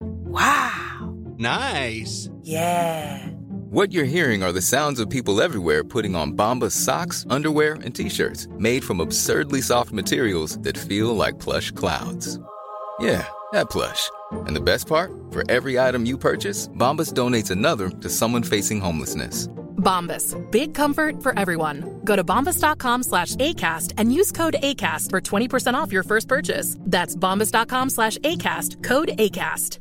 [0.00, 1.14] Wow!
[1.38, 2.28] Nice.
[2.42, 3.26] Yeah.
[3.70, 7.94] What you're hearing are the sounds of people everywhere putting on Bombas socks, underwear, and
[7.94, 12.40] t-shirts made from absurdly soft materials that feel like plush clouds.
[12.98, 14.10] Yeah, that plush.
[14.32, 15.12] And the best part?
[15.30, 19.48] For every item you purchase, Bombas donates another to someone facing homelessness.
[19.78, 20.36] Bombas.
[20.50, 22.00] Big comfort for everyone.
[22.04, 26.76] Go to bombas.com slash ACAST and use code ACAST for 20% off your first purchase.
[26.80, 28.82] That's bombas.com slash ACAST.
[28.82, 29.78] Code ACAST.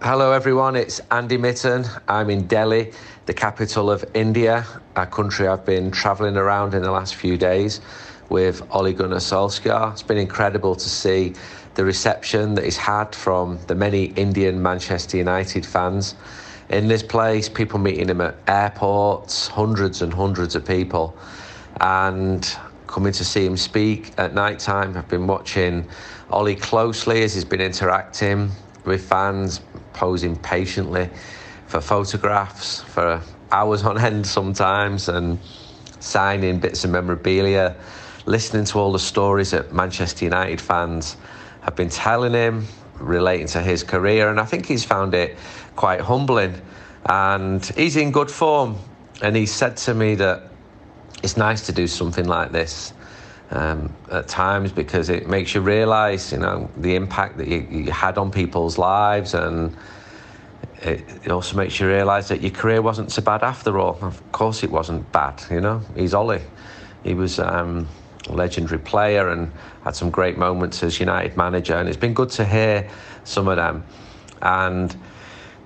[0.00, 0.76] Hello, everyone.
[0.76, 1.84] It's Andy Mitten.
[2.06, 2.92] I'm in Delhi,
[3.26, 4.64] the capital of India,
[4.96, 7.80] a country I've been traveling around in the last few days
[8.28, 9.92] with Ole Gunnar Solskjaer.
[9.92, 11.34] It's been incredible to see
[11.74, 16.14] the reception that he's had from the many Indian Manchester United fans
[16.70, 21.16] in this place, people meeting him at airports, hundreds and hundreds of people,
[21.80, 24.96] and coming to see him speak at night time.
[24.96, 25.88] I've been watching
[26.30, 28.50] Ollie closely as he's been interacting
[28.84, 29.60] with fans,
[29.92, 31.08] posing patiently
[31.66, 35.38] for photographs for hours on end sometimes, and
[36.00, 37.76] signing bits of memorabilia,
[38.26, 41.16] listening to all the stories that Manchester United fans
[41.62, 42.66] have been telling him
[42.98, 45.36] relating to his career, and I think he's found it
[45.78, 46.60] quite humbling.
[47.06, 48.76] And he's in good form,
[49.22, 50.42] and he said to me that
[51.22, 52.92] it's nice to do something like this
[53.52, 57.92] um, at times because it makes you realise, you know, the impact that you, you
[57.92, 59.76] had on people's lives, and
[60.82, 63.96] it, also makes you realise that your career wasn't so bad after all.
[64.02, 65.40] Of course, it wasn't bad.
[65.48, 66.42] You know, he's Ollie.
[67.04, 67.86] He was um,
[68.26, 69.52] a legendary player and
[69.84, 72.90] had some great moments as United manager, and it's been good to hear
[73.22, 73.84] some of them.
[74.42, 74.96] And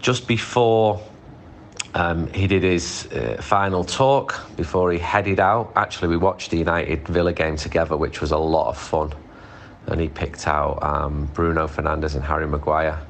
[0.03, 1.01] just before
[1.95, 5.73] um, he did his uh, final talk before he headed out.
[5.77, 9.13] Actually, we watched the United Villa game together, which was a lot of fun.
[9.87, 13.01] And he picked out um, Bruno Fernandes and Harry Maguire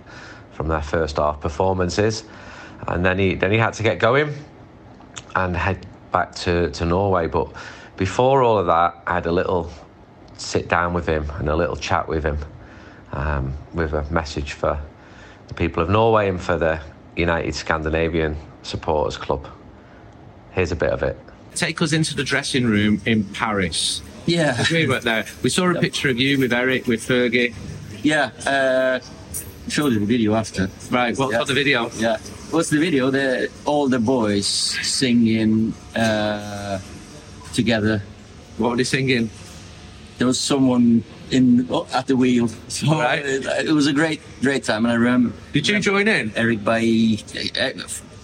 [0.53, 2.25] from their first half performances.
[2.87, 4.35] And then he then he had to get going
[5.35, 7.27] and head back to, to Norway.
[7.27, 7.53] But
[7.97, 9.71] before all of that, I had a little
[10.37, 12.39] sit down with him and a little chat with him
[13.13, 14.81] um, with a message for
[15.53, 16.81] the people of Norway and for the
[17.17, 19.47] United Scandinavian Supporters Club.
[20.53, 21.19] Here's a bit of it.
[21.55, 24.03] Take us into the dressing room in Paris.
[24.27, 24.65] Yeah.
[24.71, 25.27] We were there.
[25.43, 27.55] We saw a picture of you with Eric, with Fergie.
[28.03, 29.01] Yeah, uh,
[29.69, 30.69] showed you the video after.
[30.91, 31.45] Right, what yeah.
[31.45, 31.91] the video?
[31.97, 32.19] Yeah.
[32.51, 33.11] What's the video?
[33.11, 36.81] The all the boys singing uh,
[37.53, 38.03] together.
[38.59, 39.31] What were they singing?
[40.23, 42.49] there was someone in oh, at the wheel.
[42.69, 43.25] So Right.
[43.25, 45.35] it, it was a great, great time, and I remember.
[45.53, 46.33] Did you join in?
[46.37, 47.21] Eric Bailly.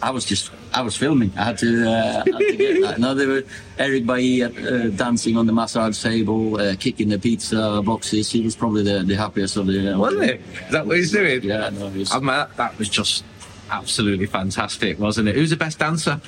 [0.00, 1.32] I was just, I was filming.
[1.36, 2.98] I had to, uh, had to get that.
[3.00, 3.42] No, they were
[3.78, 8.30] Eric Bailly uh, dancing on the massage table, uh, kicking the pizza boxes.
[8.30, 9.94] He was probably the, the happiest of the.
[9.94, 10.40] Uh, Was it?
[10.66, 11.42] Is that what he's doing?
[11.42, 12.12] Yeah, no, was.
[12.12, 13.24] I mean, that, that was just
[13.70, 15.34] absolutely fantastic, wasn't it?
[15.34, 16.20] Who's the best dancer?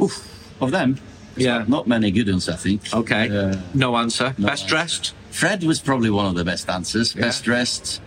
[0.00, 0.98] Oof, of them.
[1.36, 1.64] Yeah.
[1.68, 2.92] Not many good ones, I think.
[2.92, 3.28] Okay.
[3.28, 4.34] Uh, no answer.
[4.38, 4.66] no best answer.
[4.74, 5.14] dressed?
[5.36, 7.14] Fred was probably one of the best dancers.
[7.14, 7.20] Yeah.
[7.20, 8.00] Best dressed.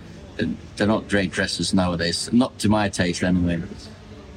[0.78, 2.28] They're not great dressers nowadays.
[2.34, 3.62] Not to my taste, anyway.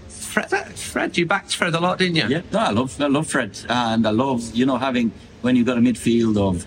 [0.08, 2.28] Fred, Fred, you backed Fred a lot, didn't you?
[2.28, 5.64] Yeah, no, I love, I love Fred, and I love, you know, having when you've
[5.66, 6.66] got a midfield of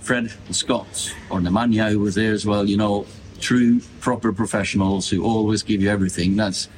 [0.00, 2.68] Fred Scott or Nemanja who was there as well.
[2.68, 3.06] You know,
[3.38, 6.34] true, proper professionals who always give you everything.
[6.34, 6.68] That's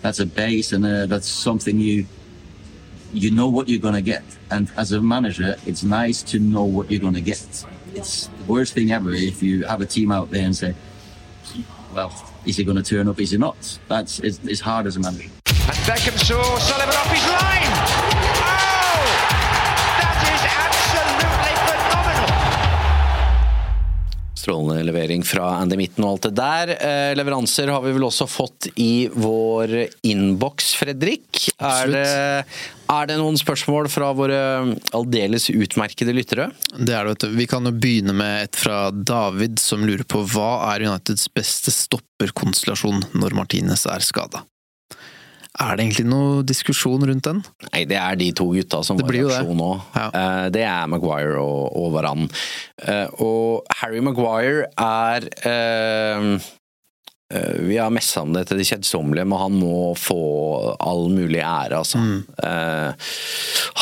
[0.00, 2.06] that's a base, and uh, that's something you
[3.12, 4.24] you know what you're gonna get.
[4.50, 7.66] And as a manager, it's nice to know what you're gonna get.
[7.96, 10.74] It's the worst thing ever if you have a team out there and say,
[11.94, 12.12] "Well,
[12.44, 13.18] is he going to turn up?
[13.18, 15.30] Is he not?" That's it's, it's hard as a manager.
[15.46, 18.15] And Beckham saw Sullivan off his line.
[24.46, 26.70] Strålende levering fra Andy Mitten og alt det der.
[26.76, 29.74] Eh, leveranser har vi vel også fått i vår
[30.06, 31.48] innboks, Fredrik.
[31.58, 32.04] Er det,
[32.86, 34.38] er det noen spørsmål fra våre
[34.94, 36.52] aldeles utmerkede lyttere?
[36.78, 37.38] Det er det, vet du.
[37.42, 41.74] Vi kan jo begynne med et fra David, som lurer på hva er Uniteds beste
[41.74, 44.46] stopperkonstellasjon når Martinez er skada?
[45.56, 47.38] Er det egentlig noe diskusjon rundt den?
[47.70, 49.70] Nei, det er de to gutta som Det var i aksjon nå.
[50.02, 52.26] Eh, Det er Maguire og, og Varan.
[52.84, 56.26] Eh, Og Harry Maguire er eh,
[57.66, 60.18] Vi har messa om det til det kjedsommelige, men han må få
[60.78, 61.98] all mulig ære, altså.
[62.44, 63.08] Eh,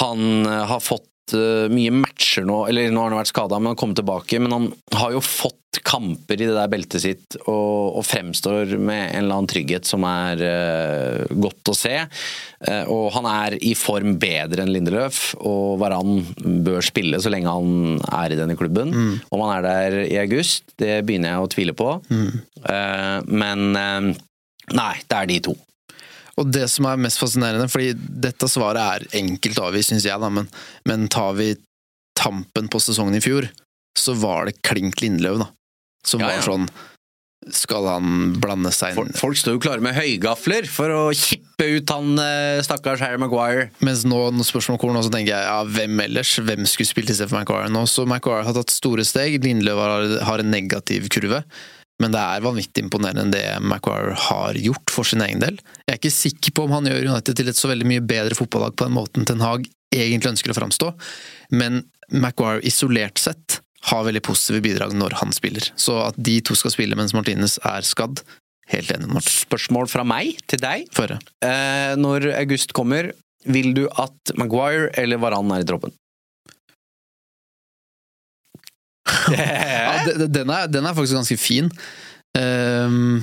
[0.01, 4.01] Han har fått mye matcher nå, eller nå har han vært skada, men han kommet
[4.01, 4.41] tilbake.
[4.43, 4.67] Men han
[4.99, 9.39] har jo fått kamper i det der beltet sitt, og, og fremstår med en eller
[9.39, 11.95] annen trygghet som er uh, godt å se.
[12.65, 16.23] Uh, og han er i form bedre enn Lindeløf, og Varan
[16.67, 18.95] bør spille så lenge han er i denne klubben.
[19.29, 21.91] Om han er der i august, det begynner jeg å tvile på.
[22.65, 24.11] Eh, men eh,
[24.75, 25.57] nei, det er de to.
[26.41, 30.31] Og det som er mest fascinerende, fordi dette svaret er enkelt avvist, syns jeg, da,
[30.33, 30.49] men,
[30.89, 31.53] men tar vi
[32.19, 33.47] tampen på sesongen i fjor,
[33.99, 35.53] så var det klink Lindløv, da.
[36.05, 36.67] Som Ja, var sånn
[37.55, 41.93] Skal han blande seg inn Folk, står jo klare med høygafler for å kippe ut
[41.93, 43.71] han eh, stakkars Harry Maguire.
[43.85, 46.35] Mens nå, når spørsmålet kommer nå, så tenker jeg ja, hvem ellers?
[46.45, 47.87] Hvem skulle spilt istedenfor Maguire nå?
[47.89, 49.39] Så Maguire har tatt store steg.
[49.45, 51.41] Lindløv har, har en negativ kurve.
[52.03, 55.61] Men det er vanvittig imponerende det Maguire har gjort for sin egen del.
[55.85, 58.39] Jeg er ikke sikker på om han gjør United til et så veldig mye bedre
[58.39, 60.91] fotballag på den måten Ten Hag egentlig ønsker å framstå,
[61.55, 65.69] men Maguire isolert sett har veldig positive bidrag når han spiller.
[65.77, 68.25] Så at de to skal spille mens Martinez er skadd,
[68.73, 69.37] helt enig Martin.
[69.45, 70.89] Spørsmål fra meg til deg.
[70.97, 71.21] Føre.
[71.45, 73.13] Eh, når august kommer,
[73.45, 75.95] vil du at Maguire eller Varan er i troppen?
[79.33, 81.71] Ja, de- de- den, er, den er faktisk ganske fin.
[82.37, 83.23] Um,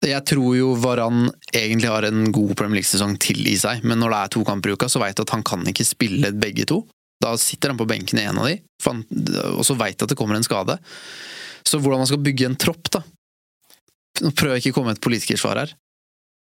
[0.00, 4.14] jeg tror jo Varan egentlig har en god Premier League-sesong til i seg, men når
[4.14, 6.64] det er to kamper i uka, så veit du at han kan ikke spille begge
[6.70, 6.80] to.
[7.20, 8.56] Da sitter han på benken i en av de,
[9.52, 10.78] og så veit du at det kommer en skade.
[11.68, 13.02] Så hvordan man skal bygge en tropp, da
[14.20, 15.70] Nå prøver jeg ikke å komme med et politikersvar her.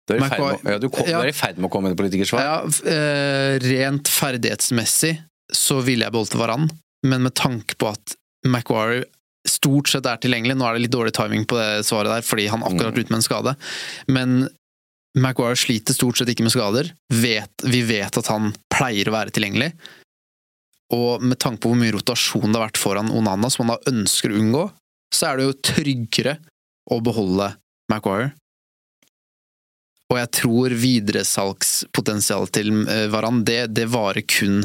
[0.08, 0.72] Du er i ferd med,
[1.06, 1.20] ja, Ja.
[1.56, 2.42] med å komme med et politikersvar.
[2.42, 2.56] Ja,
[2.90, 5.12] eh, rent ferdighetsmessig
[5.56, 6.66] så ville jeg beholdt Varan,
[7.06, 9.04] men med tanke på at Maguire
[9.48, 12.48] stort sett er tilgjengelig Nå er det litt dårlig timing på det svaret der, fordi
[12.50, 13.54] han akkurat er ute med en skade.
[14.10, 14.36] Men
[15.18, 16.92] Maguire sliter stort sett ikke med skader.
[17.12, 19.72] Vet, vi vet at han pleier å være tilgjengelig.
[20.92, 23.92] Og med tanke på hvor mye rotasjon det har vært foran Onana, som han da
[23.92, 24.62] ønsker å unngå,
[25.12, 26.36] så er det jo tryggere
[26.92, 27.52] å beholde
[27.92, 28.32] Maguire.
[30.12, 34.60] Og jeg tror videresalgspotensialet til eh, Varan, det, det varer kun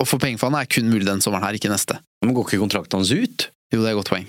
[0.00, 2.00] Å få penger for han er kun mulig den sommeren her, ikke neste.
[2.24, 3.48] Men går ikke kontrakten hans ut?
[3.72, 4.26] Jo, det er et godt poeng.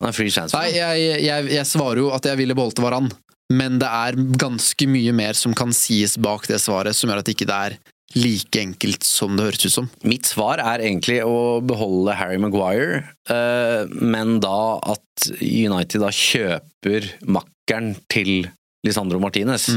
[0.00, 0.60] Han er free transfer.
[0.60, 3.10] Nei, jeg, jeg, jeg svarer jo at jeg ville beholdt Varan,
[3.52, 7.30] men det er ganske mye mer som kan sies bak det svaret, som gjør at
[7.32, 7.78] ikke det er
[8.14, 9.88] like enkelt som det høres ut som.
[10.06, 13.02] Mitt svar er egentlig å beholde Harry Maguire,
[13.32, 18.48] eh, men da at United da kjøper makkeren til
[18.86, 19.68] Lisandro Martinez.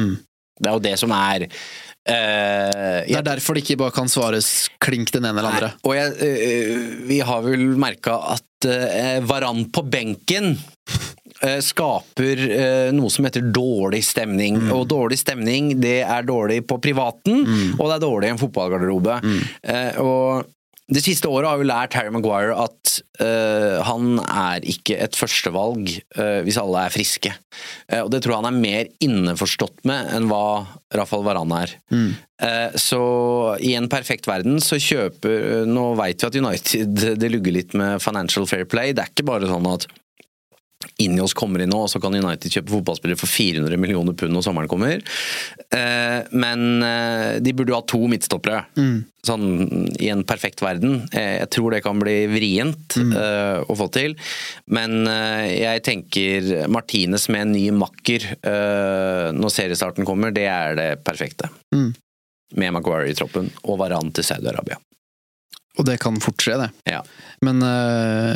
[0.60, 1.48] Det er jo det som er
[2.10, 5.72] eh, Det er derfor det ikke bare kan svares klink den ene eller andre.
[5.86, 10.56] Og jeg, uh, vi har vel merka at uh, Varan på benken
[11.42, 14.60] eh, skaper eh, noe som heter dårlig stemning.
[14.76, 17.44] Og dårlig stemning, det er dårlig på privaten,
[17.78, 19.20] og det er dårlig i en fotballgarderobe.
[19.64, 20.50] Eh, og
[20.90, 25.92] det siste året har jo lært Harry Maguire at uh, han er ikke et førstevalg
[26.18, 27.34] uh, hvis alle er friske.
[27.92, 30.44] Uh, og det tror jeg han er mer innforstått med enn hva
[30.98, 31.76] Rafael Varane er.
[32.40, 33.02] Eh, så
[33.60, 38.00] i en perfekt verden så kjøper Nå vet vi at United det lugger litt med
[38.04, 38.94] financial fair play.
[38.96, 39.90] Det er ikke bare sånn at
[41.04, 44.46] Injos kommer inn nå, og så kan United kjøpe fotballspillere for 400 millioner pund når
[44.46, 45.02] sommeren kommer.
[45.76, 48.62] Eh, men eh, de burde jo ha to midtstoppere.
[49.28, 49.50] Sånn
[50.00, 51.02] i en perfekt verden.
[51.12, 53.12] Eh, jeg tror det kan bli vrient mm.
[53.68, 54.16] å få til.
[54.72, 55.04] Men
[55.52, 58.30] jeg tenker Martinez med en ny makker
[59.36, 61.52] når seriestarten kommer, det er det perfekte.
[61.76, 61.92] Mm.
[62.56, 64.80] Med Maguire i troppen, og Varan til Saudi-Arabia.
[65.76, 66.72] Og det kan fort skje, det.
[66.96, 67.04] Ja.
[67.44, 67.60] Men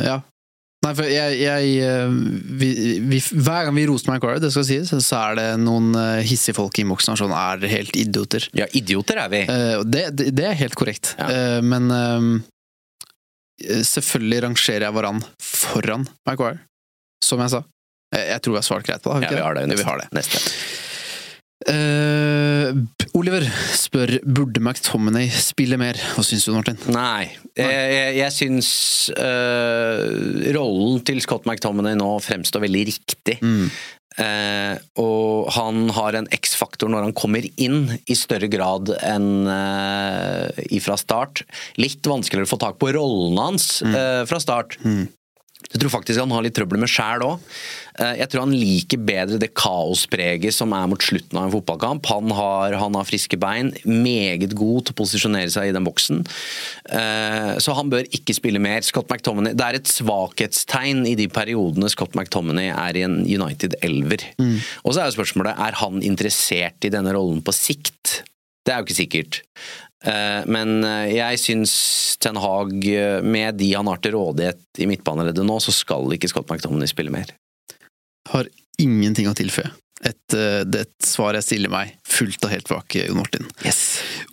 [0.04, 0.20] ja.
[0.84, 2.16] Nei, for jeg, jeg øh,
[2.60, 2.70] vi,
[3.08, 6.56] vi, Hver gang vi roser Maguire, det skal sies, så er det noen øh, hissige
[6.58, 8.48] folk i innboksen som er dere helt idioter.
[8.56, 9.42] Ja, idioter er vi.
[9.48, 11.14] Eh, det, det, det er helt korrekt.
[11.18, 11.60] Ja.
[11.64, 11.88] men
[13.64, 16.58] selvfølgelig rangerer jeg Varan foran Maguire,
[17.24, 17.62] som jeg sa.
[18.14, 19.28] Jeg, tror vi har svart greit på det.
[19.28, 19.78] Ja, vi har det.
[19.78, 20.08] Vi har det.
[20.14, 20.42] Neste.
[21.64, 22.43] Eh,
[23.14, 23.46] Oliver
[23.78, 25.98] spør burde McTominay spille mer.
[26.14, 26.78] Hva syns du, Martin?
[26.94, 27.30] Nei.
[27.54, 28.70] Jeg, jeg, jeg syns
[29.14, 33.38] øh, rollen til Scott McTominay nå fremstår veldig riktig.
[34.14, 40.64] Eh, og han har en X-faktor når han kommer inn, i større grad enn eh,
[40.76, 41.42] ifra start.
[41.80, 44.78] Litt vanskeligere å få tak på rollen hans eh, fra start.
[45.74, 47.40] Jeg tror faktisk han har litt trøbbel med sjæl òg.
[47.94, 52.06] Jeg tror han liker bedre det kaospreget som er mot slutten av en fotballkamp.
[52.10, 56.22] Han har, han har friske bein, meget god til å posisjonere seg i den boksen.
[56.90, 58.82] Eh, Så han bør ikke spille mer.
[58.86, 64.26] Scott McTominay, Det er et svakhetstegn i de periodene Scott McTominay er i en United-elver.
[64.84, 68.22] Og så er jo spørsmålet er han interessert i denne rollen på sikt.
[68.64, 69.42] Det er jo ikke sikkert.
[70.04, 71.74] Eh, Men eh, jeg syns
[72.20, 76.28] Ten Hag, eh, med de han har til rådighet i midtbaneleddet nå, så skal ikke
[76.32, 77.32] Scott McTominay spille mer.
[78.32, 78.50] Har
[78.80, 79.72] ingenting å tilføye.
[80.04, 83.46] Et, det er et svar jeg stiller meg fullt og helt bak, Jon Martin.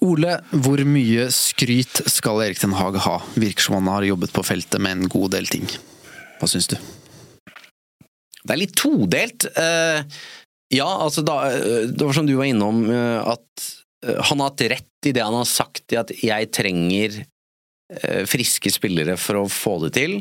[0.04, 3.14] Ole, hvor mye skryt skal Erik Ten Hag ha?
[3.40, 5.70] Virker som han har jobbet på feltet med en god del ting.
[6.42, 6.76] Hva syns du?
[8.42, 9.48] Det er litt todelt.
[10.74, 11.38] Ja, altså da,
[11.88, 13.72] Det var som du var innom, at
[14.02, 18.72] han har hatt rett i det han har sagt i at jeg trenger eh, friske
[18.74, 20.20] spillere for å få det til.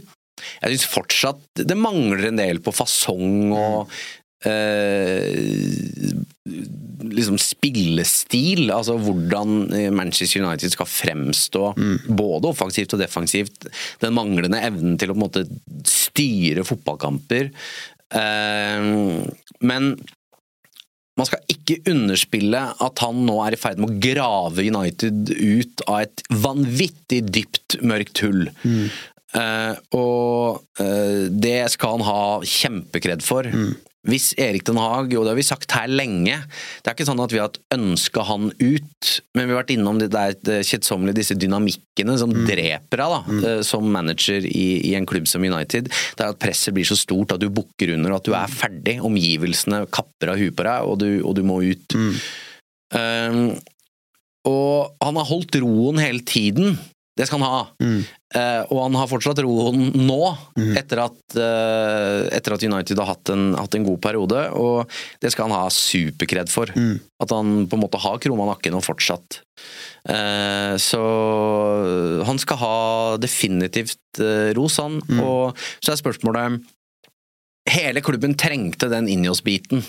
[0.61, 3.93] Jeg syns fortsatt det mangler en del på fasong og
[4.49, 5.37] eh,
[7.11, 11.64] liksom spillestil, altså hvordan eh, Manchester United skal fremstå
[12.09, 13.68] både offensivt og defensivt.
[14.03, 15.45] Den manglende evnen til å på en måte
[15.89, 17.53] styre fotballkamper.
[18.16, 18.89] Eh,
[19.61, 19.93] men
[21.20, 25.84] man skal ikke underspille at han nå er i ferd med å grave United ut
[25.86, 28.48] av et vanvittig dypt, mørkt hull.
[29.36, 33.46] Eh, og uh, det skal han ha kjempekred for.
[34.09, 36.38] Hvis Erik Den Haag, og det har vi sagt her lenge
[36.80, 39.98] Det er ikke sånn at vi har ønska han ut, men vi har vært innom
[40.01, 43.18] det der kjedsommelige, disse dynamikkene som dreper deg da,
[43.51, 45.90] eh, som manager i, i en klubb som United.
[45.92, 48.96] Det er at presset blir så stort at du bukker under, at du er ferdig.
[49.05, 51.98] Omgivelsene kapper av huet på deg, og du, og du må ut.
[52.96, 53.42] Um,
[54.48, 56.78] og han har holdt roen hele tiden.
[57.18, 57.62] Det skal han ha.
[58.31, 60.20] Eh, og han har fortsatt roen nå,
[60.78, 64.45] etter, at, uh, etter at United har hatt en, hatt en god periode.
[64.55, 64.87] Og
[65.22, 66.70] det skal han ha superkred for.
[66.70, 69.43] At han på en måte har krona nakken og fortsatt.
[70.07, 71.01] Uh, så
[72.26, 72.76] han skal ha
[73.22, 74.22] definitivt
[74.57, 75.01] ros, han.
[75.18, 76.61] Og så er spørsmålet
[77.70, 79.84] Hele klubben trengte den Injos-biten.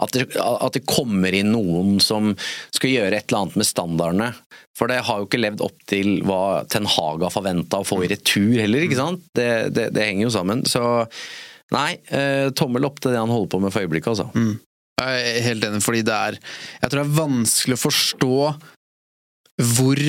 [0.00, 2.32] At, det, at det kommer inn noen som
[2.72, 4.30] skal gjøre et eller annet med standardene.
[4.78, 8.00] For det har jo ikke levd opp til hva Ten Hag har forventa å få
[8.06, 9.26] i retur heller, ikke sant?
[9.36, 10.64] Det, det, det henger jo sammen.
[10.68, 10.82] Så
[11.74, 14.30] nei, eh, tommel opp til det han holder på med for øyeblikket, altså.
[15.00, 18.34] Jeg er helt enig, fordi det er Jeg tror det er vanskelig å forstå
[19.76, 20.02] hvor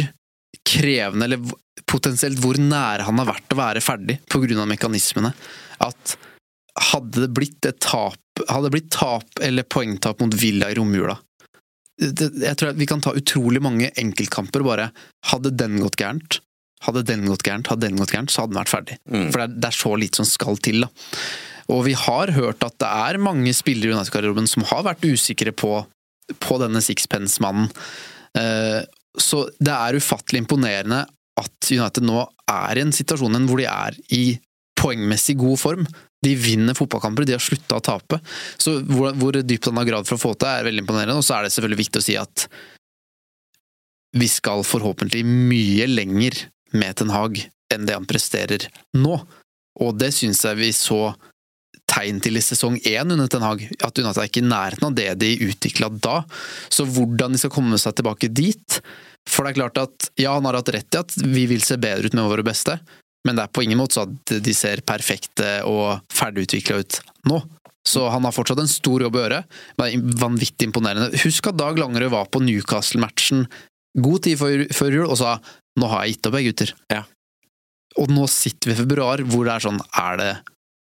[0.67, 4.65] krevende, eller potensielt hvor nære han har vært å være ferdig pga.
[4.67, 5.33] mekanismene.
[5.81, 6.15] At
[6.79, 8.17] hadde det blitt et tap
[8.47, 11.17] Hadde det blitt tap eller poengtap mot Villa i romjula
[11.99, 14.89] Jeg tror at vi kan ta utrolig mange enkeltkamper bare
[15.31, 16.39] Hadde den gått gærent,
[16.87, 18.95] hadde den gått gærent, hadde den gått gærent, så hadde den vært ferdig.
[19.05, 20.89] For det er, det er så lite som skal til, da.
[21.71, 25.53] Og vi har hørt at det er mange spillere i United-garderoben som har vært usikre
[25.53, 25.75] på,
[26.41, 27.69] på denne sixpence-mannen.
[28.33, 28.81] Uh,
[29.19, 31.03] så det er ufattelig imponerende
[31.41, 34.23] at United nå er i en situasjon hvor de er i
[34.79, 35.85] poengmessig god form.
[36.21, 38.19] De vinner fotballkamper, de har slutta å tape.
[38.61, 41.17] Så hvor, hvor dypt han har grad for å få til, er veldig imponerende.
[41.17, 42.45] Og så er det selvfølgelig viktig å si at
[44.17, 46.45] vi skal forhåpentlig mye lenger
[46.75, 47.39] med Ten Hag
[47.71, 48.67] enn det han presterer
[48.99, 49.17] nå.
[49.81, 51.13] Og det syns jeg vi så
[51.91, 53.63] tegn til i sesong én under Ten Hag.
[53.83, 56.21] At Unata er ikke i nærheten av det de utvikla da.
[56.71, 58.81] Så hvordan de skal komme seg tilbake dit
[59.29, 61.77] For det er klart at ja, han har hatt rett i at vi vil se
[61.81, 62.79] bedre ut med våre beste,
[63.27, 67.41] men det er på ingen måte så at de ser perfekte og ferdigutvikla ut nå.
[67.87, 69.39] Så han har fortsatt en stor jobb å gjøre.
[69.81, 71.17] Men vanvittig imponerende.
[71.23, 73.47] Husk at Dag Langerød var på Newcastle-matchen
[74.01, 75.39] god tid før, før jul og sa
[75.79, 76.73] 'nå har jeg gitt opp, jeg, gutter'.
[76.93, 77.03] Ja.
[77.99, 80.31] Og nå sitter vi i februar hvor det er sånn Er det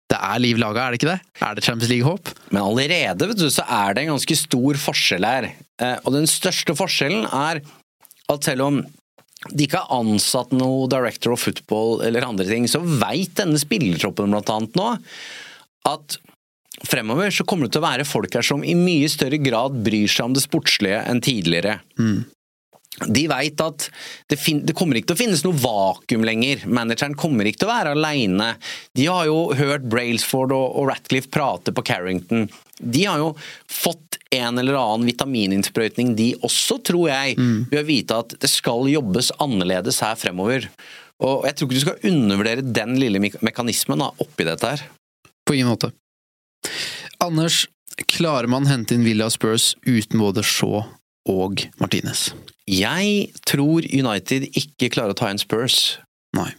[0.06, 1.20] det er liv laga, er det ikke det?
[1.42, 2.30] Er det Champions League-håp?
[2.54, 5.48] Men allerede vet du, så er det en ganske stor forskjell her.
[5.82, 7.58] Eh, og den største forskjellen er
[8.30, 8.78] at selv om
[9.50, 14.32] de ikke har ansatt noe director of football eller andre ting, så veit denne spillertroppen
[14.32, 14.92] blant annet nå
[15.86, 16.16] at
[16.86, 20.10] fremover så kommer det til å være folk her som i mye større grad bryr
[20.10, 21.78] seg om det sportslige enn tidligere.
[22.00, 22.24] Mm.
[23.12, 23.88] De veit at
[24.30, 26.64] det, det, kommer ikke til å finnes noe vakuum lenger.
[26.64, 28.54] Manageren kommer ikke til å være aleine.
[28.96, 32.46] De har jo hørt Brailsford og, og Ratcliffe prate på Carrington.
[32.80, 33.30] De har jo
[33.70, 37.66] fått en eller annen vitamininnsprøytning, de også, tror jeg, Mm.
[37.70, 40.68] ved å vite at det skal jobbes annerledes her fremover.
[41.20, 44.82] Og Jeg tror ikke du skal undervurdere den lille me- mekanismen da, oppi dette her.
[45.46, 45.92] På ingen måte.
[47.20, 47.66] Anders,
[48.12, 50.84] klarer man hente inn Villa Spurs uten både Shaw
[51.26, 52.32] og Martinez?
[52.68, 55.96] Jeg tror United ikke klarer å ta inn Spurs.
[56.36, 56.50] Nei.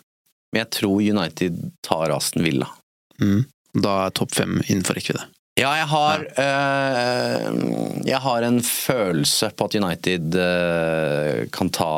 [0.54, 2.70] Men jeg tror United tar Aston Villa.
[3.22, 3.46] Mm.
[3.76, 5.26] Da er topp fem innenfor rekkevidde.
[5.58, 7.46] Ja, jeg har øh,
[8.06, 11.94] Jeg har en følelse på at United øh, kan ta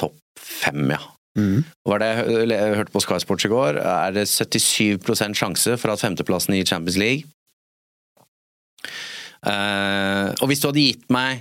[0.00, 1.02] topp fem, ja.
[1.36, 1.64] Mm.
[1.88, 5.92] Var det jeg jeg hørte på Sky Sports i går, er det 77% sjanse for
[5.92, 7.24] at femteplassen i Champions League.
[9.46, 11.40] uh, og hvis du hadde gitt meg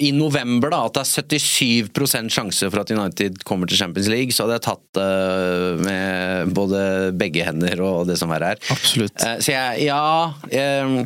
[0.00, 0.96] i november da, at
[1.30, 4.86] det er 77% sjanse for at United kommer til Champions League, så hadde jeg tatt
[4.98, 6.09] det med
[6.48, 6.80] både
[7.18, 8.62] begge hender og det som verre er.
[8.72, 9.16] Absolutt.
[9.24, 10.96] Eh, Så jeg, ja eh,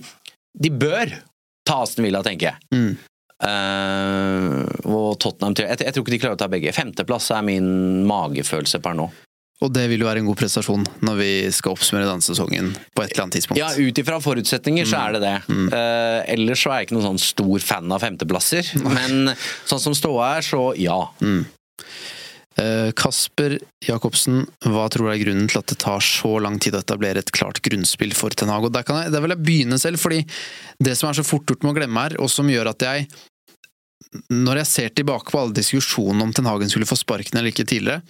[0.54, 1.12] De bør
[1.66, 2.70] ta Aston Villa, tenker jeg.
[2.74, 2.94] Mm.
[3.44, 6.74] Eh, og Tottenham jeg, jeg tror ikke de klarer å ta begge.
[6.76, 9.08] Femteplass er min magefølelse per nå.
[9.62, 13.04] Og det vil jo være en god prestasjon når vi skal oppsummere denne sesongen på
[13.04, 13.60] et eller annet tidspunkt.
[13.62, 15.34] Ja, ut ifra forutsetninger så er det det.
[15.78, 18.74] Eh, ellers så er jeg ikke noen sånn stor fan av femteplasser.
[18.82, 19.32] Men
[19.64, 20.98] sånn som ståa er, så ja.
[21.22, 21.46] Eh,
[22.94, 26.82] Kasper Jacobsen, hva tror du er grunnen til at det tar så lang tid å
[26.84, 28.68] etablere et klart grunnspill for Ten Hag?
[28.70, 30.20] Der, der vil jeg begynne selv, fordi
[30.78, 33.08] det som er så fort gjort med å glemme her, og som gjør at jeg
[34.30, 37.66] Når jeg ser tilbake på alle diskusjonene om Ten Hagen skulle få sparken eller ikke
[37.66, 38.04] tidligere,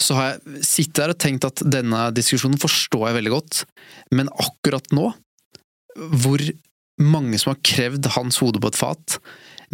[0.00, 3.64] så har jeg sittet her og tenkt at denne diskusjonen forstår jeg veldig godt,
[4.14, 5.10] men akkurat nå,
[6.22, 6.44] hvor
[7.02, 9.18] mange som har krevd hans hode på et fat,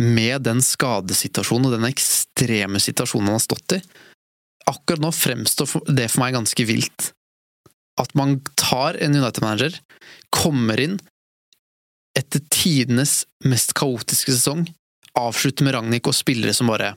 [0.01, 3.81] med den skadesituasjonen og den ekstreme situasjonen han har stått i,
[4.71, 7.11] akkurat nå fremstår det for meg ganske vilt.
[8.01, 9.77] At man tar en United-manager,
[10.35, 10.99] kommer inn
[12.19, 14.67] etter tidenes mest kaotiske sesong,
[15.19, 16.95] avslutter med Ragnhild og spillere som bare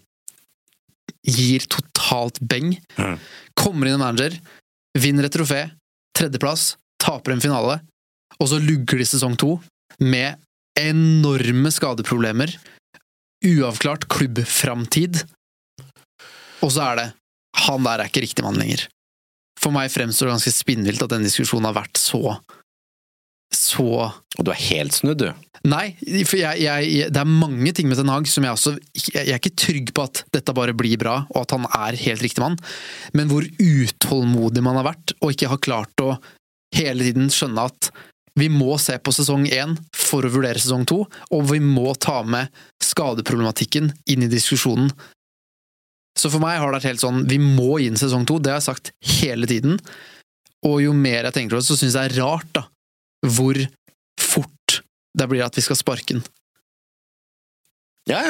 [1.28, 2.76] gir totalt beng.
[3.58, 4.38] Kommer inn en manager,
[4.98, 5.68] vinner et trofé,
[6.18, 7.80] tredjeplass, taper en finale,
[8.38, 9.58] og så lugger de sesong to
[10.02, 10.38] med
[10.78, 12.52] enorme skadeproblemer,
[13.46, 15.24] uavklart klubbframtid,
[16.66, 17.08] og så er det
[17.68, 18.86] han der er ikke riktig mann lenger.
[19.58, 22.38] For meg fremstår det ganske spinnvilt at den diskusjonen har vært så
[23.54, 25.30] så Og du er helt snudd, du.
[25.68, 25.94] Nei,
[26.28, 29.34] for jeg, jeg, det er mange ting med Ten Hag som jeg også Jeg jeg
[29.34, 32.44] er ikke trygg på at dette bare blir bra, og at han er helt riktig
[32.44, 32.58] mann,
[33.18, 36.18] men hvor utålmodig man har vært, og ikke har klart å
[36.76, 37.90] hele tiden skjønne at
[38.38, 41.02] vi må se på sesong én for å vurdere sesong to,
[41.34, 44.92] og vi må ta med skadeproblematikken inn i diskusjonen.
[46.18, 48.62] Så for meg har det vært helt sånn, vi må inn sesong to, det har
[48.62, 49.78] jeg sagt hele tiden.
[50.66, 52.66] Og jo mer jeg tenker over det, så syns jeg det er rart, da,
[53.38, 53.60] hvor
[54.22, 54.80] fort
[55.18, 56.26] det blir at vi skal sparke den.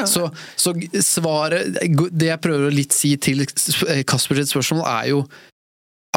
[0.09, 0.23] Så,
[0.57, 0.71] så
[1.05, 1.75] svaret
[2.09, 3.43] Det jeg prøver å litt si til
[4.09, 5.19] Kasper sitt spørsmål, er jo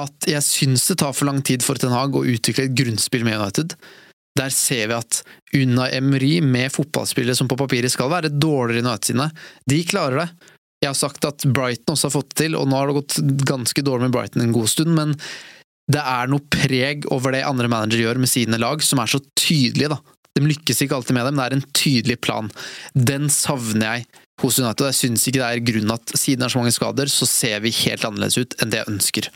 [0.05, 3.26] at jeg syns det tar for lang tid for Ten Hag å utvikle et grunnspill
[3.26, 3.76] med United.
[4.38, 5.20] Der ser vi at
[5.59, 9.28] Unna Emery, med fotballspillere som på papiret skal være dårligere enn United sine,
[9.68, 10.28] de klarer det.
[10.80, 13.18] Jeg har sagt at Brighton også har fått det til, og nå har det gått
[13.48, 15.16] ganske dårlig med Brighton en god stund, men
[15.90, 19.20] det er noe preg over det andre managere gjør med sine lag, som er så
[19.34, 20.01] tydelige, da.
[20.38, 22.51] De lykkes ikke alltid med dem, det er en tydelig plan.
[22.94, 24.07] Den savner jeg
[24.40, 26.76] hos United, og jeg syns ikke det er grunnen at siden det er så mange
[26.76, 29.28] skader, så ser vi helt annerledes ut enn det jeg ønsker.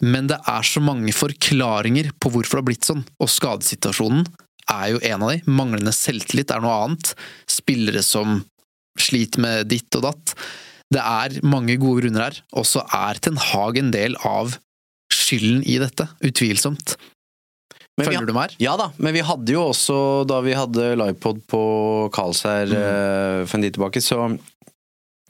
[0.00, 4.26] Men det er så mange forklaringer på hvorfor det har blitt sånn, og skadesituasjonen
[4.68, 5.42] er jo en av de.
[5.48, 7.12] Manglende selvtillit er noe annet.
[7.50, 8.42] Spillere som
[8.98, 10.34] sliter med ditt og datt.
[10.92, 14.56] Det er mange gode grunner her, og så er Ten Hag en del av
[15.12, 16.08] skylden i dette.
[16.24, 16.96] Utvilsomt.
[17.98, 18.56] Men vi- du med her?
[18.62, 21.62] Ja da, men vi hadde jo også, da vi hadde livepod på
[22.14, 23.46] Karlsherr mm.
[23.48, 24.38] for en tid tilbake, så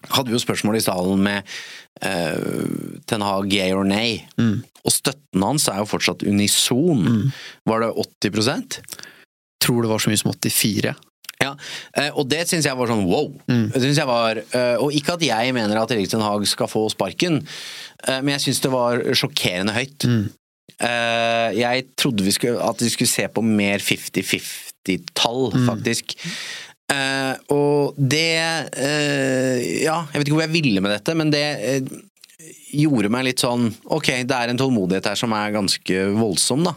[0.06, 1.48] hadde vi jo spørsmål i salen med
[2.04, 4.22] uh, Ten Hag gay or nay.
[4.84, 7.04] Og støtten hans er jo fortsatt unison.
[7.68, 7.92] Var det
[8.30, 8.80] 80%
[9.58, 10.94] Tror det var så mye som 84.
[11.38, 11.52] Ja,
[11.98, 13.28] eh, og det syns jeg var sånn wow.
[13.46, 17.40] Jeg var, eh, og ikke at jeg mener at Erik Ten Hag skal få sparken,
[18.08, 20.06] men jeg syns det var sjokkerende høyt.
[20.06, 20.24] Mm.
[21.58, 26.14] Jeg trodde vi skulle, at vi skulle se på mer 50-50-tall, faktisk.
[26.88, 28.38] Eh, og det
[28.80, 31.90] eh, Ja, jeg vet ikke hvor jeg ville med dette, men det eh,
[32.72, 36.72] gjorde meg litt sånn Ok, det er en tålmodighet her som er ganske voldsom, da.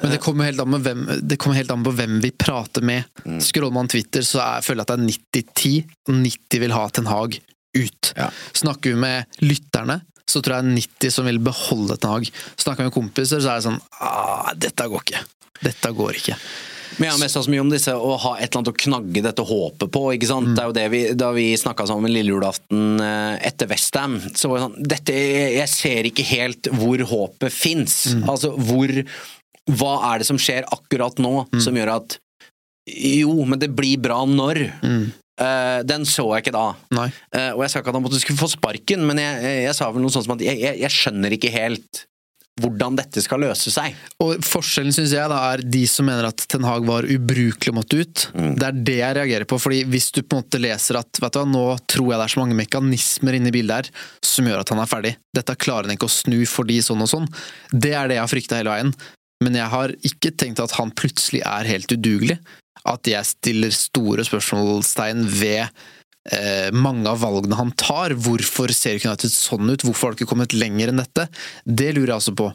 [0.00, 2.84] Men det kommer helt an, med hvem, det kommer helt an på hvem vi prater
[2.86, 3.08] med.
[3.42, 5.96] Scroller man Twitter, så er, føler jeg at det er 90-10.
[6.14, 7.34] 90 vil ha Ten Hag
[7.74, 8.12] ut.
[8.62, 9.98] Snakker vi med lytterne,
[10.30, 10.78] så tror jeg det er
[11.10, 12.30] 90 som vil beholde Ten Hag.
[12.54, 15.24] Snakker vi med kompiser, så er det sånn ah, Dette går ikke.
[15.66, 16.38] Dette går ikke.
[16.98, 19.44] Men jeg har mest mye om disse å ha et eller annet å knagge dette
[19.46, 20.02] håpet på.
[20.14, 20.52] ikke sant?
[20.56, 24.50] Det er jo det vi, Da vi snakka sammen lille julaften eh, etter Westham, så
[24.50, 25.14] var det sånn dette,
[25.56, 28.02] Jeg ser ikke helt hvor håpet fins.
[28.24, 28.92] Altså hvor
[29.70, 32.18] Hva er det som skjer akkurat nå som gjør at
[32.90, 34.64] Jo, men det blir bra når.
[35.40, 36.66] Uh, den så jeg ikke da.
[37.32, 39.76] Uh, og jeg sa ikke at han måtte skulle få sparken, men jeg, jeg, jeg
[39.78, 42.02] sa vel noe sånt som at jeg, jeg, jeg skjønner ikke helt
[42.60, 43.94] hvordan dette skal løse seg.
[44.22, 47.78] Og Forskjellen synes jeg da er de som mener at Ten Hag var ubrukelig og
[47.78, 48.24] måtte ut.
[48.34, 49.58] Det er det jeg reagerer på.
[49.62, 52.26] fordi Hvis du på en måte leser at vet du hva, nå tror jeg det
[52.26, 55.14] er så mange mekanismer inne i bildet her som gjør at han er ferdig.
[55.36, 57.30] Dette klarer han ikke å snu fordi sånn og sånn.
[57.72, 58.94] Det er det jeg har frykta hele veien.
[59.40, 62.36] Men jeg har ikke tenkt at han plutselig er helt udugelig.
[62.88, 65.68] At jeg stiller store spørsmålstegn ved
[66.76, 68.14] mange av valgene han tar.
[68.14, 69.82] Hvorfor ser ikke United sånn ut?
[69.86, 71.26] Hvorfor har det ikke kommet lenger enn dette?
[71.64, 72.50] Det lurer jeg altså på.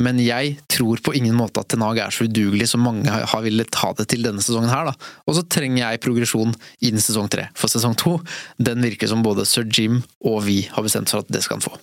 [0.00, 3.26] Men jeg tror på ingen måte at Ten Hag er så udugelig som mange har
[3.30, 4.88] har villet ta det til denne sesongen her.
[4.88, 5.10] da.
[5.28, 7.48] Og så trenger jeg progresjon innen sesong tre.
[7.58, 8.16] For sesong to,
[8.58, 11.66] den virker som både sir Jim og vi har bestemt for at det skal han
[11.66, 11.74] få.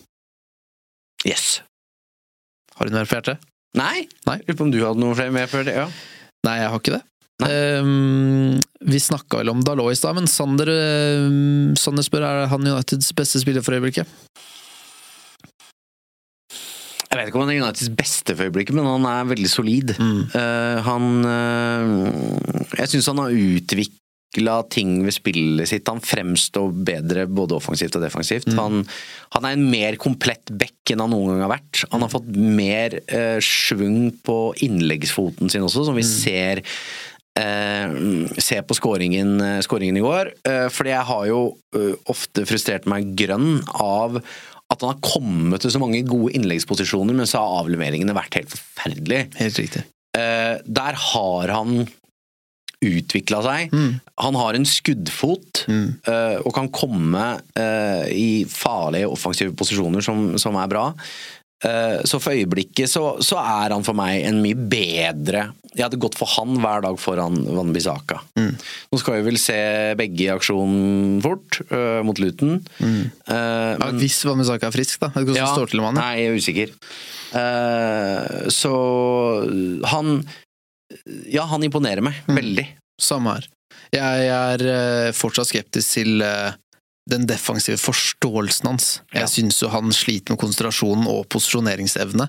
[1.27, 1.61] Yes.
[2.77, 3.43] Har du noe mer på hjertet?
[3.77, 4.07] Nei?
[4.25, 5.77] Lurer på om du hadde noe flere med før det?
[5.77, 5.87] Ja.
[6.47, 7.03] Nei, jeg har ikke det.
[7.45, 12.65] Ehm, vi snakka vel om Dalot i stad, men Sander, um, Sander spør er han
[12.65, 14.09] Uniteds beste spiller for øyeblikket.
[17.07, 19.93] Jeg vet ikke om han er Uniteds beste for øyeblikket, men han er veldig solid.
[19.97, 25.88] Eh, han uh, Jeg syns han har utvikla ting ved spillet sitt.
[25.88, 28.49] Han fremstår bedre både offensivt og defensivt.
[28.57, 28.83] Han,
[29.38, 31.85] han er en mer komplett back enn han noen gang har vært.
[31.93, 36.73] Han har fått mer uh, schwung på innleggsfoten sin også, som vi ser eh,
[37.38, 40.31] se på scoringen, scoringen i går.
[40.47, 41.41] Eh, fordi jeg har jo
[41.77, 44.17] eh, ofte frustrert meg grønn av
[44.67, 48.51] at han har kommet til så mange gode innleggsposisjoner, men så har avleveringene vært helt
[48.51, 49.29] forferdelige.
[49.39, 49.85] Helt riktig.
[50.17, 51.85] Eh, der har han
[52.83, 53.71] utvikla seg.
[54.21, 57.23] Han har en skuddfot eh, og kan komme
[57.57, 60.91] eh, i farlige offensive posisjoner som, som er bra.
[61.66, 65.97] Eh, Så for øyeblikket så, så er han for meg en mye bedre Jeg hadde
[66.01, 68.20] gått for han hver dag foran Van Bissaka.
[68.38, 69.58] Nå skal vi vel se
[69.97, 72.60] begge i aksjon fort, øh, mot Luton.
[72.82, 75.10] Eh, Ja, hvis Wamizaka er frisk, da.
[75.14, 75.99] Hvordan det står til med han.
[76.01, 76.74] Nei, jeg er usikker.
[77.28, 78.72] Uh, så
[79.91, 80.24] han
[81.30, 82.66] Ja, han imponerer meg veldig.
[83.01, 83.47] Samme her.
[83.93, 86.55] Jeg er fortsatt skeptisk til eh,
[87.08, 88.88] den defensive forståelsen hans.
[89.16, 92.28] Jeg syns jo han sliter med konsentrasjonen og posisjoneringsevne.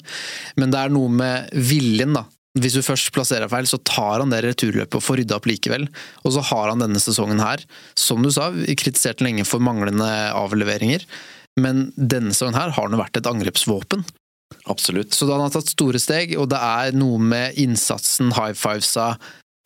[0.59, 2.27] Men det er noe med viljen, da.
[2.59, 5.87] Hvis du først plasserer feil, så tar han det returløpet og får rydda opp likevel.
[6.25, 7.63] Og så har han denne sesongen her,
[7.99, 11.05] som du sa, kritisert lenge for manglende avleveringer.
[11.61, 14.07] Men denne sesongen her har han jo vært et angrepsvåpen.
[14.73, 15.15] Absolutt.
[15.15, 19.13] Så han har tatt store steg, og det er noe med innsatsen, high fivesa,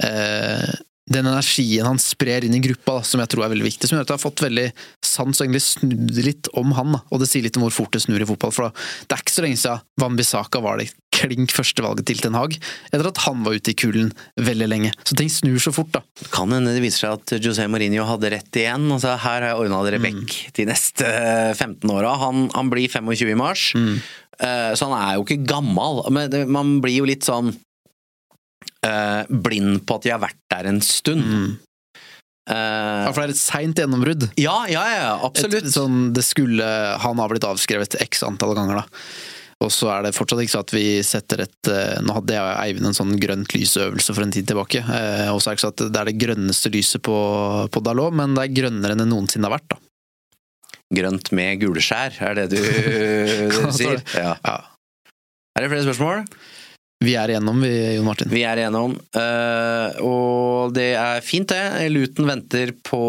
[0.03, 0.73] eh,
[1.11, 3.97] den energien han sprer inn i gruppa, da, som jeg tror er veldig viktig, som
[3.97, 4.67] gjør at jeg har fått veldig
[5.07, 6.95] sans og egentlig snudd litt om han.
[6.95, 7.01] Da.
[7.11, 8.55] Og det sier litt om hvor fort det snur i fotball.
[8.55, 12.39] For det er ikke så lenge siden Van Bissaka var det klink førstevalget til Ten
[12.39, 12.55] Hag,
[12.91, 14.93] etter at han var ute i kulden veldig lenge.
[15.03, 16.05] Så ting snur så fort, da.
[16.33, 18.87] Kan hende det viser seg at José Mourinho hadde rett igjen.
[18.95, 21.11] Altså, her har jeg ordna dere vekk de neste
[21.59, 22.15] 15 åra.
[22.23, 23.93] Han, han blir 25 i mars, mm.
[24.39, 26.05] så han er jo ikke gammel.
[26.15, 27.53] Men man blir jo litt sånn
[28.87, 31.59] eh, blind på at de har vært der en stund.
[32.51, 34.29] Eh, Ja, for det er et seint gjennombrudd.
[34.41, 35.61] Ja, ja, ja, absolutt.
[35.63, 36.67] Et, sånn, det skulle,
[36.99, 39.07] han har blitt avskrevet x antall ganger, da.
[39.63, 42.43] Og så er det fortsatt ikke så at vi setter et eh, Nå hadde jeg
[42.43, 44.83] og Eivind en sånn grønt lysøvelse for en tid tilbake.
[45.31, 47.15] Og så er det ikke så at det er det grønneste lyset på,
[47.71, 49.79] på Dalot, men det er grønnere enn det noensinne har vært, da.
[50.99, 54.03] grønt med gulskjær, er det du, det du sier?
[54.19, 54.35] Ja.
[55.55, 56.25] Er det flere spørsmål?
[57.03, 58.31] Vi er igjennom, vi, Jon Martin.
[58.33, 61.89] Vi er igjennom, Uh, og det er fint det.
[61.93, 63.03] Luton venter på,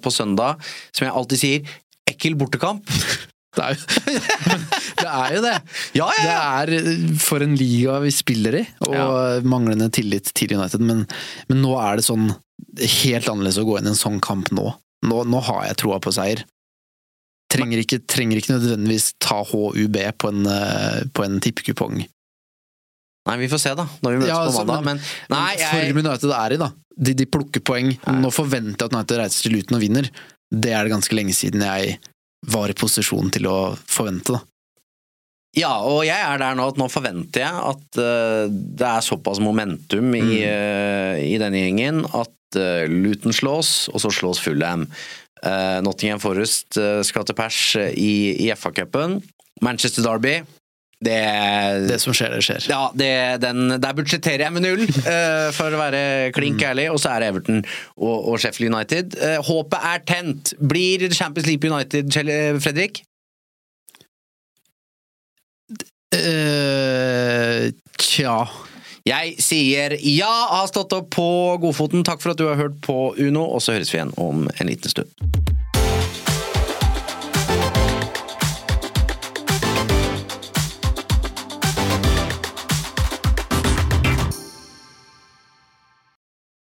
[0.00, 0.62] på søndag.
[0.94, 1.74] Som jeg alltid sier,
[2.10, 2.88] ekkel bortekamp.
[3.54, 3.84] Det er jo
[4.98, 5.10] det.
[5.14, 5.52] Er jo det.
[5.94, 6.22] Ja, ja,
[6.66, 10.82] Det er for en liga vi spiller i, og manglende tillit til United.
[10.82, 11.04] Men,
[11.46, 12.32] men nå er det sånn
[12.80, 14.72] helt annerledes å gå inn i en sånn kamp nå.
[15.06, 16.42] Nå, nå har jeg troa på seier.
[17.54, 22.02] Trenger ikke, trenger ikke nødvendigvis ta HUB på en, eh, på en tippekupong.
[23.24, 24.82] Nei, vi får se, da, når vi møtes Ja, på mandag.
[24.84, 24.98] Men,
[25.30, 26.70] men nei, jeg, Formen United er i, da.
[26.94, 27.92] De, de plukker poeng.
[28.20, 30.10] Nå forventer jeg at United reiser til Luton og vinner.
[30.52, 31.96] Det er det ganske lenge siden jeg
[32.52, 33.56] var i posisjon til å
[33.88, 34.42] forvente, da.
[35.56, 39.38] Ja, og jeg er der nå at nå forventer jeg at uh, det er såpass
[39.42, 40.32] momentum i, Mm.
[40.44, 44.88] uh, i denne gjengen at uh, Luton slås, og så slås Fulham.
[45.84, 47.56] Nottingham Forest skal til pers
[48.00, 49.18] i, i FA-cupen.
[49.60, 50.38] Manchester Derby
[51.06, 51.20] det,
[51.88, 52.66] Det som skjer, det skjer.
[52.72, 53.10] Ja, det,
[53.44, 56.04] den, Der budsjetterer jeg med null, uh, for å være
[56.36, 56.68] klink Mm.
[56.70, 56.86] ærlig.
[56.94, 57.62] Og så er det Everton
[57.96, 59.16] og, og Sheffield United.
[59.20, 60.54] Uh, håpet er tent.
[60.60, 63.02] Blir Champions League United, Kjell- Fredrik?
[66.14, 68.34] Eh, tja
[69.04, 71.26] Jeg sier ja, har stått opp på
[71.60, 72.04] godfoten.
[72.06, 74.70] Takk for at du har hørt på Uno, og så høres vi igjen om en
[74.70, 75.10] liten stund.